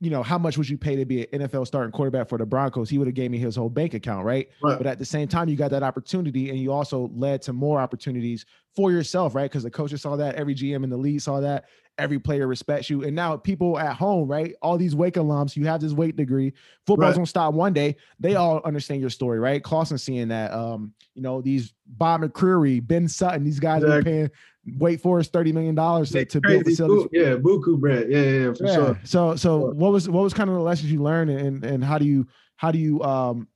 you 0.00 0.10
know, 0.10 0.22
how 0.22 0.38
much 0.38 0.56
would 0.56 0.68
you 0.68 0.78
pay 0.78 0.96
to 0.96 1.04
be 1.04 1.22
an 1.32 1.40
NFL 1.40 1.66
starting 1.66 1.92
quarterback 1.92 2.28
for 2.28 2.38
the 2.38 2.46
Broncos? 2.46 2.88
He 2.88 2.98
would 2.98 3.06
have 3.06 3.14
gave 3.14 3.30
me 3.30 3.38
his 3.38 3.56
whole 3.56 3.68
bank 3.68 3.94
account, 3.94 4.24
right? 4.24 4.48
right? 4.62 4.78
But 4.78 4.86
at 4.86 4.98
the 4.98 5.04
same 5.04 5.28
time, 5.28 5.48
you 5.48 5.56
got 5.56 5.70
that 5.70 5.82
opportunity, 5.82 6.50
and 6.50 6.58
you 6.58 6.72
also 6.72 7.10
led 7.14 7.42
to 7.42 7.52
more 7.52 7.80
opportunities 7.80 8.46
for 8.74 8.92
yourself, 8.92 9.34
right? 9.34 9.50
Because 9.50 9.62
the 9.62 9.70
coaches 9.70 10.02
saw 10.02 10.16
that, 10.16 10.36
every 10.36 10.54
GM 10.54 10.84
in 10.84 10.90
the 10.90 10.96
league 10.96 11.20
saw 11.20 11.40
that, 11.40 11.66
every 11.98 12.18
player 12.18 12.46
respects 12.46 12.88
you, 12.88 13.04
and 13.04 13.14
now 13.14 13.36
people 13.36 13.78
at 13.78 13.94
home, 13.94 14.26
right? 14.28 14.54
All 14.62 14.78
these 14.78 14.94
Wake 14.94 15.14
alums, 15.14 15.56
you 15.56 15.66
have 15.66 15.80
this 15.80 15.92
Wake 15.92 16.16
degree. 16.16 16.52
Football's 16.86 17.10
right. 17.10 17.16
gonna 17.16 17.26
stop 17.26 17.54
one 17.54 17.72
day. 17.72 17.96
They 18.18 18.36
all 18.36 18.60
understand 18.64 19.00
your 19.00 19.10
story, 19.10 19.38
right? 19.38 19.62
Clawson 19.62 19.98
seeing 19.98 20.28
that, 20.28 20.52
um, 20.52 20.94
you 21.14 21.22
know, 21.22 21.42
these 21.42 21.74
Bob 21.86 22.22
McCreary, 22.22 22.86
Ben 22.86 23.06
Sutton, 23.06 23.44
these 23.44 23.60
guys 23.60 23.82
exactly. 23.82 23.98
are 23.98 24.02
paying 24.02 24.30
Wake 24.78 25.00
Forest 25.00 25.32
thirty 25.32 25.52
million 25.52 25.74
dollars 25.74 26.10
to, 26.12 26.24
to 26.24 26.40
build 26.40 26.64
facilities. 26.64 27.08
yeah, 27.12 27.34
buku 27.36 27.78
bread. 27.78 28.10
Yeah, 28.10 28.20
yeah, 28.20 28.52
for 28.52 28.66
yeah. 28.66 28.74
sure. 28.74 29.00
So, 29.04 29.36
so 29.36 29.60
sure. 29.60 29.74
what 29.74 29.92
was 29.92 30.08
what 30.08 30.22
was 30.22 30.34
kind 30.34 30.50
of 30.50 30.56
the 30.56 30.62
lessons 30.62 30.92
you 30.92 31.02
learned, 31.02 31.30
and 31.30 31.64
and 31.64 31.84
how 31.84 31.98
do 31.98 32.04
you 32.04 32.26
how 32.56 32.70
do 32.70 32.78
you 32.78 33.02
um 33.02 33.48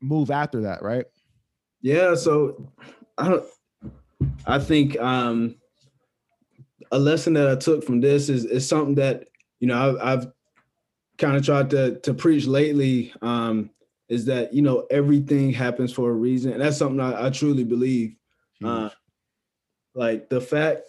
move 0.00 0.30
after 0.30 0.62
that, 0.62 0.82
right? 0.82 1.06
Yeah, 1.80 2.14
so 2.14 2.70
I 3.16 3.28
don't. 3.28 3.44
I 4.46 4.58
think 4.58 4.98
um 4.98 5.56
a 6.90 6.98
lesson 6.98 7.34
that 7.34 7.48
I 7.48 7.56
took 7.56 7.84
from 7.84 8.00
this 8.00 8.28
is 8.28 8.44
is 8.44 8.66
something 8.66 8.94
that 8.96 9.28
you 9.60 9.68
know 9.68 9.76
I've, 9.76 9.96
I've 10.00 10.32
kind 11.18 11.36
of 11.36 11.44
tried 11.44 11.70
to 11.70 11.98
to 12.00 12.14
preach 12.14 12.46
lately. 12.46 13.12
Um, 13.22 13.70
is 14.08 14.24
that 14.24 14.54
you 14.54 14.62
know 14.62 14.86
everything 14.90 15.52
happens 15.52 15.92
for 15.92 16.10
a 16.10 16.14
reason, 16.14 16.52
and 16.52 16.62
that's 16.62 16.78
something 16.78 17.00
I, 17.00 17.26
I 17.26 17.30
truly 17.30 17.64
believe. 17.64 18.14
Uh, 18.64 18.88
like 19.98 20.28
the 20.28 20.40
fact, 20.40 20.82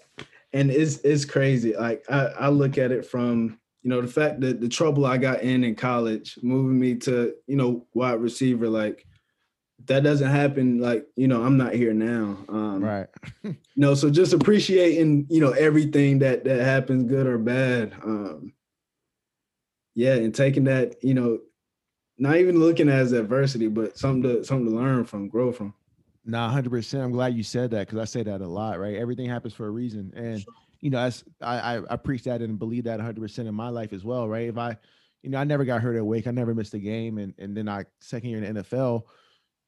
and 0.54 0.70
it's 0.70 0.98
it's 0.98 1.26
crazy. 1.26 1.76
Like 1.76 2.06
I, 2.10 2.26
I 2.26 2.50
look 2.50 2.78
at 2.78 2.92
it 2.92 3.06
from 3.06 3.60
you 3.82 3.90
know 3.90 4.02
the 4.02 4.08
fact 4.08 4.42
that 4.42 4.62
the 4.62 4.70
trouble 4.70 5.06
I 5.06 5.18
got 5.18 5.42
in 5.42 5.64
in 5.64 5.76
college, 5.76 6.38
moving 6.44 6.80
me 6.80 6.96
to 6.96 7.34
you 7.48 7.56
know 7.56 7.88
wide 7.94 8.22
receiver, 8.22 8.70
like 8.70 9.06
that 9.86 10.04
doesn't 10.04 10.30
happen 10.30 10.80
like 10.80 11.08
you 11.16 11.28
know 11.28 11.44
i'm 11.44 11.58
not 11.58 11.74
here 11.74 11.94
now 11.94 12.38
um 12.50 12.84
right 12.84 13.08
you 13.44 13.56
know 13.78 13.96
so 13.96 14.10
just 14.10 14.34
appreciating 14.34 15.26
you 15.30 15.40
know 15.40 15.52
everything 15.52 16.20
that 16.20 16.44
that 16.44 16.60
happens 16.60 17.04
good 17.06 17.26
or 17.26 17.38
bad 17.38 17.94
um 18.04 18.52
yeah 19.96 20.16
and 20.16 20.36
taking 20.36 20.66
that 20.66 21.02
you 21.04 21.14
know 21.14 21.40
not 22.18 22.36
even 22.36 22.60
looking 22.60 22.90
as 22.90 23.14
adversity 23.14 23.68
but 23.68 23.98
something 23.98 24.24
to 24.24 24.44
something 24.44 24.70
to 24.70 24.76
learn 24.76 25.06
from 25.06 25.30
grow 25.30 25.52
from 25.52 25.74
Nah, 26.30 26.50
hundred 26.50 26.70
percent. 26.70 27.04
I'm 27.04 27.12
glad 27.12 27.34
you 27.34 27.42
said 27.44 27.72
that 27.72 27.88
because 27.88 28.00
I 28.00 28.06
say 28.06 28.22
that 28.24 28.42
a 28.42 28.48
lot, 28.48 28.80
right? 28.80 28.96
Everything 28.96 29.28
happens 29.28 29.54
for 29.54 29.66
a 29.66 29.72
reason, 29.72 30.14
and 30.16 30.46
you 30.80 30.92
know, 30.92 31.02
that's 31.02 31.24
I 31.42 31.78
I, 31.78 31.94
I 31.94 31.96
preach 31.96 32.24
that 32.26 32.42
and 32.42 32.60
believe 32.60 32.84
that 32.84 32.98
100 32.98 33.20
percent 33.20 33.48
in 33.48 33.56
my 33.56 33.70
life 33.70 33.94
as 33.94 34.04
well, 34.04 34.30
right? 34.30 34.48
If 34.48 34.58
I, 34.58 34.78
you 35.24 35.32
know, 35.32 35.40
I 35.40 35.44
never 35.44 35.66
got 35.66 35.82
hurt 35.82 35.96
at 35.96 36.06
Wake, 36.06 36.28
I 36.28 36.32
never 36.32 36.54
missed 36.54 36.76
a 36.76 36.80
game, 36.80 37.18
and 37.18 37.34
and 37.40 37.58
then 37.58 37.68
I 37.68 37.86
second 38.00 38.30
year 38.30 38.44
in 38.44 38.54
the 38.54 38.62
NFL, 38.62 39.04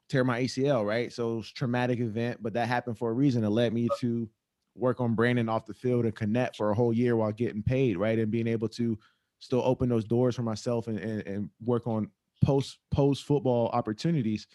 tear 0.08 0.24
my 0.24 0.43
ACL, 0.43 0.86
right? 0.86 1.12
So 1.12 1.39
it's 1.39 1.50
traumatic 1.50 2.00
event, 2.00 2.43
but 2.43 2.54
that 2.54 2.67
happened 2.67 3.00
for 3.00 3.10
a 3.10 3.13
reason. 3.13 3.43
It 3.43 3.50
led 3.50 3.74
me 3.74 3.89
to 4.00 4.30
work 4.76 5.02
on 5.02 5.15
Brandon 5.15 5.50
off 5.50 5.65
the 5.65 5.74
field 5.74 6.06
and 6.06 6.15
connect 6.15 6.58
for 6.58 6.69
a 6.69 6.76
whole 6.76 6.93
year 6.93 7.15
while 7.15 7.32
getting 7.32 7.63
paid, 7.63 7.97
right? 7.97 8.19
And 8.19 8.30
being 8.30 8.47
able 8.47 8.69
to 8.69 9.00
still 9.39 9.63
open 9.65 9.89
those 9.89 10.06
doors 10.06 10.36
for 10.36 10.43
myself 10.43 10.88
and 10.88 11.00
and, 11.00 11.26
and 11.26 11.50
work 11.65 11.88
on 11.88 12.12
post 12.43 12.78
post 12.91 13.24
football 13.24 13.69
opportunities 13.69 14.45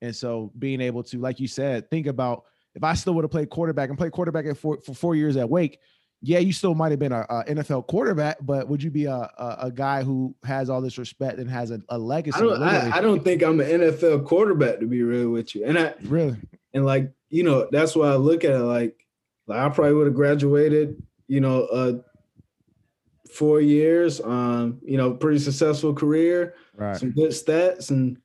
and 0.00 0.14
so 0.14 0.52
being 0.58 0.80
able 0.80 1.02
to, 1.04 1.18
like 1.18 1.40
you 1.40 1.48
said, 1.48 1.90
think 1.90 2.06
about 2.06 2.44
if 2.74 2.84
I 2.84 2.94
still 2.94 3.14
would 3.14 3.24
have 3.24 3.30
played 3.30 3.50
quarterback 3.50 3.88
and 3.88 3.98
played 3.98 4.12
quarterback 4.12 4.46
at 4.46 4.56
four, 4.56 4.78
for 4.84 4.94
four 4.94 5.16
years 5.16 5.36
at 5.36 5.48
Wake, 5.48 5.80
yeah, 6.20 6.38
you 6.38 6.52
still 6.52 6.74
might 6.74 6.90
have 6.90 6.98
been 6.98 7.12
a, 7.12 7.20
a, 7.28 7.44
NFL 7.44 7.86
quarterback, 7.86 8.38
but 8.40 8.68
would 8.68 8.82
you 8.82 8.90
be 8.90 9.04
a, 9.04 9.14
a, 9.14 9.56
a, 9.62 9.70
guy 9.70 10.02
who 10.02 10.34
has 10.42 10.68
all 10.68 10.80
this 10.80 10.98
respect 10.98 11.38
and 11.38 11.48
has 11.48 11.70
a, 11.70 11.80
a 11.90 11.98
legacy? 11.98 12.36
I 12.38 12.40
don't, 12.40 12.62
I, 12.62 12.96
I 12.96 13.00
don't 13.00 13.22
think 13.22 13.42
I'm 13.42 13.60
an 13.60 13.68
NFL 13.68 14.26
quarterback 14.26 14.80
to 14.80 14.86
be 14.86 15.02
real 15.02 15.30
with 15.30 15.54
you. 15.54 15.64
And 15.64 15.78
I 15.78 15.94
really, 16.02 16.36
and 16.74 16.84
like 16.84 17.12
you 17.30 17.44
know 17.44 17.68
that's 17.70 17.94
why 17.94 18.08
I 18.08 18.16
look 18.16 18.44
at 18.44 18.50
it 18.50 18.58
like 18.58 19.06
like 19.46 19.58
I 19.58 19.68
probably 19.68 19.94
would 19.94 20.06
have 20.06 20.14
graduated, 20.14 21.00
you 21.28 21.40
know, 21.40 21.64
uh, 21.66 21.92
four 23.32 23.60
years, 23.60 24.20
um, 24.20 24.78
you 24.82 24.96
know, 24.96 25.12
pretty 25.12 25.38
successful 25.38 25.94
career, 25.94 26.54
Right. 26.74 26.96
some 26.96 27.12
good 27.12 27.30
stats, 27.30 27.90
and 27.90 28.18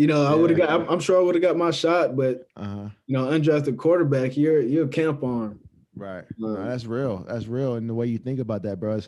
you 0.00 0.06
know 0.06 0.24
I 0.24 0.34
would 0.34 0.48
have 0.48 0.58
got. 0.58 0.70
I'm, 0.70 0.88
I'm 0.88 0.98
sure 1.00 1.18
I 1.18 1.22
would 1.22 1.34
have 1.34 1.42
got 1.42 1.56
my 1.58 1.70
shot, 1.70 2.16
but 2.16 2.48
Uh-huh. 2.56 2.88
you 3.06 3.14
know, 3.16 3.26
undrafted 3.26 3.76
quarterback, 3.76 4.34
you're 4.34 4.62
you're 4.62 4.86
a 4.86 4.88
camp 4.88 5.22
arm. 5.22 5.60
Right. 5.94 6.24
No, 6.38 6.56
Um, 6.56 6.68
that's 6.68 6.86
real. 6.86 7.26
That's 7.28 7.46
real. 7.46 7.74
And 7.74 7.86
the 7.86 7.92
way 7.94 8.06
you 8.06 8.16
think 8.16 8.40
about 8.40 8.62
that, 8.62 8.80
bro, 8.80 8.98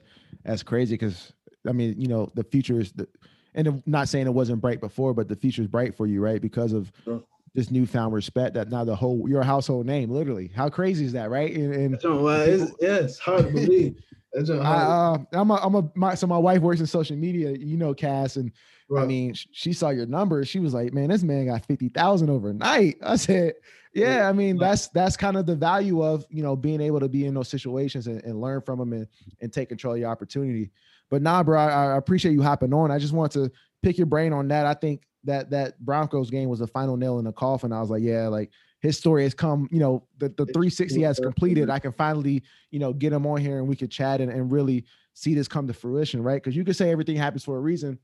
that's 0.45 0.63
crazy. 0.63 0.95
Because 0.95 1.33
I 1.67 1.73
mean, 1.73 1.95
you 1.99 2.09
know, 2.09 2.31
the 2.35 2.45
future 2.45 2.79
is 2.79 2.93
the, 2.93 3.09
and 3.55 3.67
I'm 3.69 3.83
not 3.87 4.09
saying 4.09 4.27
it 4.27 4.35
wasn't 4.35 4.61
bright 4.61 4.81
before, 4.81 5.15
but 5.15 5.29
the 5.29 5.37
future 5.37 5.63
is 5.63 5.69
bright 5.69 5.95
for 5.95 6.07
you, 6.07 6.21
right? 6.21 6.43
Because 6.43 6.75
of 6.75 6.93
Sure. 7.05 7.23
this 7.55 7.71
newfound 7.71 8.13
respect 8.13 8.53
that 8.55 8.69
now 8.69 8.85
the 8.85 8.95
whole 8.97 9.27
you're 9.31 9.41
a 9.41 9.45
household 9.47 9.87
name, 9.87 10.11
literally. 10.11 10.51
How 10.55 10.69
crazy 10.69 11.07
is 11.07 11.13
that, 11.13 11.31
right? 11.31 11.55
And, 11.57 11.73
and 11.73 11.91
not 12.05 12.49
it's, 12.49 12.73
yeah, 12.83 12.97
it's 12.97 13.19
hard 13.19 13.47
to 13.47 13.51
believe. 13.51 13.95
That's 14.33 14.49
hard. 14.51 14.63
I, 14.63 14.73
uh, 14.73 15.19
I'm 15.33 15.51
a, 15.51 15.55
I'm 15.55 15.75
a, 15.75 15.91
my, 15.95 16.15
so 16.15 16.27
my 16.27 16.39
wife 16.39 16.61
works 16.61 16.81
in 16.81 16.87
social 16.87 17.17
media, 17.17 17.53
you 17.53 17.77
know, 17.77 17.95
Cass, 17.95 18.37
and 18.37 18.53
I 18.97 19.05
mean, 19.07 19.35
sh- 19.35 19.47
she 19.53 19.73
saw 19.73 19.91
your 19.91 20.07
numbers. 20.07 20.49
She 20.49 20.59
was 20.59 20.75
like, 20.75 20.93
"Man, 20.93 21.09
this 21.09 21.23
man 21.23 21.47
got 21.47 21.65
fifty 21.65 21.89
thousand 21.89 22.31
overnight." 22.31 22.99
I 23.03 23.17
said, 23.17 23.55
"Yeah, 23.95 24.17
Yeah. 24.17 24.29
I 24.29 24.33
mean, 24.33 24.59
that's 24.59 24.89
that's 24.89 25.17
kind 25.17 25.37
of 25.37 25.47
the 25.47 25.57
value 25.57 26.03
of 26.03 26.27
you 26.31 26.43
know 26.43 26.57
being 26.57 26.81
able 26.81 27.01
to 27.01 27.09
be 27.09 27.27
in 27.27 27.35
those 27.35 27.49
situations 27.49 28.07
and, 28.07 28.23
and 28.25 28.41
learn 28.41 28.61
from 28.61 28.79
them 28.79 28.93
and 28.93 29.07
and 29.41 29.53
take 29.53 29.69
control 29.69 29.95
of 29.95 30.01
your 30.01 30.11
opportunity." 30.11 30.71
But 31.11 31.23
nah, 31.23 31.43
bro, 31.43 31.61
I, 31.61 31.93
I 31.93 31.97
appreciate 31.97 32.33
you 32.33 32.43
hopping 32.43 32.73
on. 32.73 32.91
I 32.91 32.99
just 32.99 33.13
want 33.13 33.33
to 33.33 33.51
pick 33.83 33.99
your 33.99 34.07
brain 34.07 34.33
on 34.33 34.49
that. 34.49 34.67
I 34.67 34.75
think 34.75 35.03
that 35.25 35.51
that 35.51 35.79
Broncos 35.81 36.31
game 36.31 36.49
was 36.49 36.59
the 36.59 36.67
final 36.67 36.97
nail 36.97 37.19
in 37.19 37.25
the 37.25 37.33
coffin. 37.33 37.73
I 37.73 37.81
was 37.81 37.91
like, 37.91 38.03
yeah, 38.03 38.29
like 38.29 38.51
his 38.83 38.99
story 38.99 39.23
has 39.23 39.33
come. 39.33 39.69
You 39.71 39.79
know, 39.79 40.07
the 40.19 40.29
the 40.29 40.45
360 40.47 41.01
has 41.03 41.19
completed. 41.19 41.71
I 41.71 41.79
can 41.79 41.93
finally 41.93 42.43
you 42.71 42.79
know 42.79 42.93
get 42.93 43.13
him 43.13 43.27
on 43.27 43.41
here 43.41 43.59
and 43.59 43.67
we 43.67 43.77
could 43.77 43.91
chat 43.91 44.21
and, 44.21 44.31
and 44.31 44.53
really 44.53 44.85
see 45.15 45.35
this 45.35 45.49
come 45.49 45.67
to 45.69 45.73
fruition, 45.73 46.23
right? 46.23 46.43
Because 46.43 46.57
you 46.57 46.65
could 46.65 46.77
say 46.77 46.91
everything 46.91 47.17
happens 47.17 47.45
for 47.45 47.57
a 47.57 47.61
reason, 47.61 47.99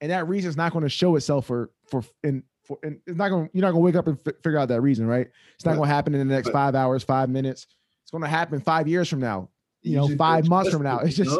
and 0.00 0.10
that 0.10 0.26
reason 0.26 0.48
is 0.48 0.56
not 0.56 0.72
going 0.72 0.82
to 0.82 0.88
show 0.88 1.14
itself 1.16 1.46
for 1.46 1.70
for 1.86 2.02
in 2.24 2.42
for 2.64 2.78
and 2.82 2.98
it's 3.06 3.16
not 3.16 3.28
going 3.28 3.46
to 3.46 3.50
you're 3.54 3.62
not 3.62 3.72
going 3.72 3.82
to 3.82 3.84
wake 3.84 3.96
up 3.96 4.06
and 4.06 4.20
fi- 4.20 4.32
figure 4.42 4.58
out 4.58 4.68
that 4.68 4.80
reason, 4.80 5.06
right? 5.06 5.28
It's 5.54 5.64
not 5.64 5.72
going 5.76 5.88
to 5.88 5.94
happen 5.94 6.14
in 6.14 6.26
the 6.26 6.34
next 6.34 6.50
five 6.50 6.74
hours, 6.74 7.02
five 7.04 7.28
minutes. 7.28 7.66
It's 8.02 8.10
going 8.10 8.22
to 8.22 8.28
happen 8.28 8.60
five 8.60 8.88
years 8.88 9.08
from 9.08 9.20
now. 9.20 9.50
You 9.82 9.96
know, 9.96 10.08
five 10.16 10.48
months 10.48 10.70
from 10.70 10.82
now. 10.84 10.98
It's 11.00 11.16
just 11.16 11.30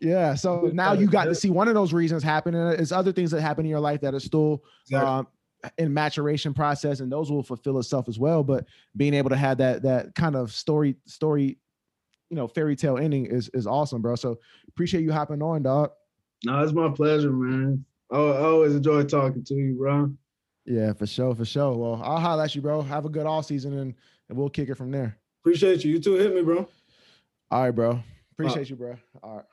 yeah. 0.00 0.34
So 0.34 0.70
now 0.72 0.92
you 0.92 1.06
got 1.06 1.24
to 1.24 1.34
see 1.34 1.50
one 1.50 1.68
of 1.68 1.74
those 1.74 1.92
reasons 1.92 2.22
happen, 2.22 2.54
and 2.54 2.78
it's 2.80 2.92
other 2.92 3.12
things 3.12 3.30
that 3.30 3.40
happen 3.40 3.64
in 3.64 3.70
your 3.70 3.80
life 3.80 4.00
that 4.02 4.14
are 4.14 4.20
still 4.20 4.62
um, 5.18 5.28
in 5.76 5.92
maturation 5.92 6.54
process, 6.54 7.00
and 7.00 7.10
those 7.10 7.30
will 7.30 7.42
fulfill 7.42 7.78
itself 7.78 8.08
as 8.08 8.18
well. 8.18 8.42
But 8.44 8.66
being 8.96 9.14
able 9.14 9.30
to 9.30 9.36
have 9.36 9.58
that 9.58 9.82
that 9.82 10.14
kind 10.14 10.36
of 10.36 10.52
story 10.52 10.96
story, 11.06 11.58
you 12.30 12.36
know, 12.36 12.46
fairy 12.46 12.76
tale 12.76 12.98
ending 12.98 13.26
is 13.26 13.48
is 13.54 13.66
awesome, 13.66 14.02
bro. 14.02 14.14
So 14.14 14.38
appreciate 14.68 15.02
you 15.02 15.12
hopping 15.12 15.42
on, 15.42 15.62
dog. 15.62 15.90
no, 16.44 16.62
it's 16.62 16.72
my 16.72 16.90
pleasure, 16.90 17.32
man. 17.32 17.84
I, 18.10 18.16
I 18.16 18.42
always 18.44 18.74
enjoy 18.74 19.04
talking 19.04 19.44
to 19.44 19.54
you, 19.54 19.76
bro. 19.78 20.12
Yeah, 20.64 20.92
for 20.92 21.06
sure, 21.06 21.34
for 21.34 21.44
sure. 21.44 21.76
Well, 21.76 22.00
I'll 22.04 22.20
holler 22.20 22.44
at 22.44 22.54
you, 22.54 22.60
bro. 22.62 22.82
Have 22.82 23.04
a 23.06 23.08
good 23.08 23.26
all 23.26 23.42
season, 23.42 23.78
and 23.78 23.94
and 24.28 24.38
we'll 24.38 24.50
kick 24.50 24.68
it 24.68 24.74
from 24.76 24.90
there. 24.90 25.18
Appreciate 25.42 25.84
you. 25.84 25.92
You 25.92 25.98
too. 26.00 26.14
Hit 26.14 26.34
me, 26.34 26.42
bro. 26.42 26.68
All 27.50 27.62
right, 27.62 27.70
bro. 27.70 28.02
Appreciate 28.32 28.68
you, 28.70 28.76
bro. 28.76 28.96
All 29.22 29.36
right. 29.36 29.44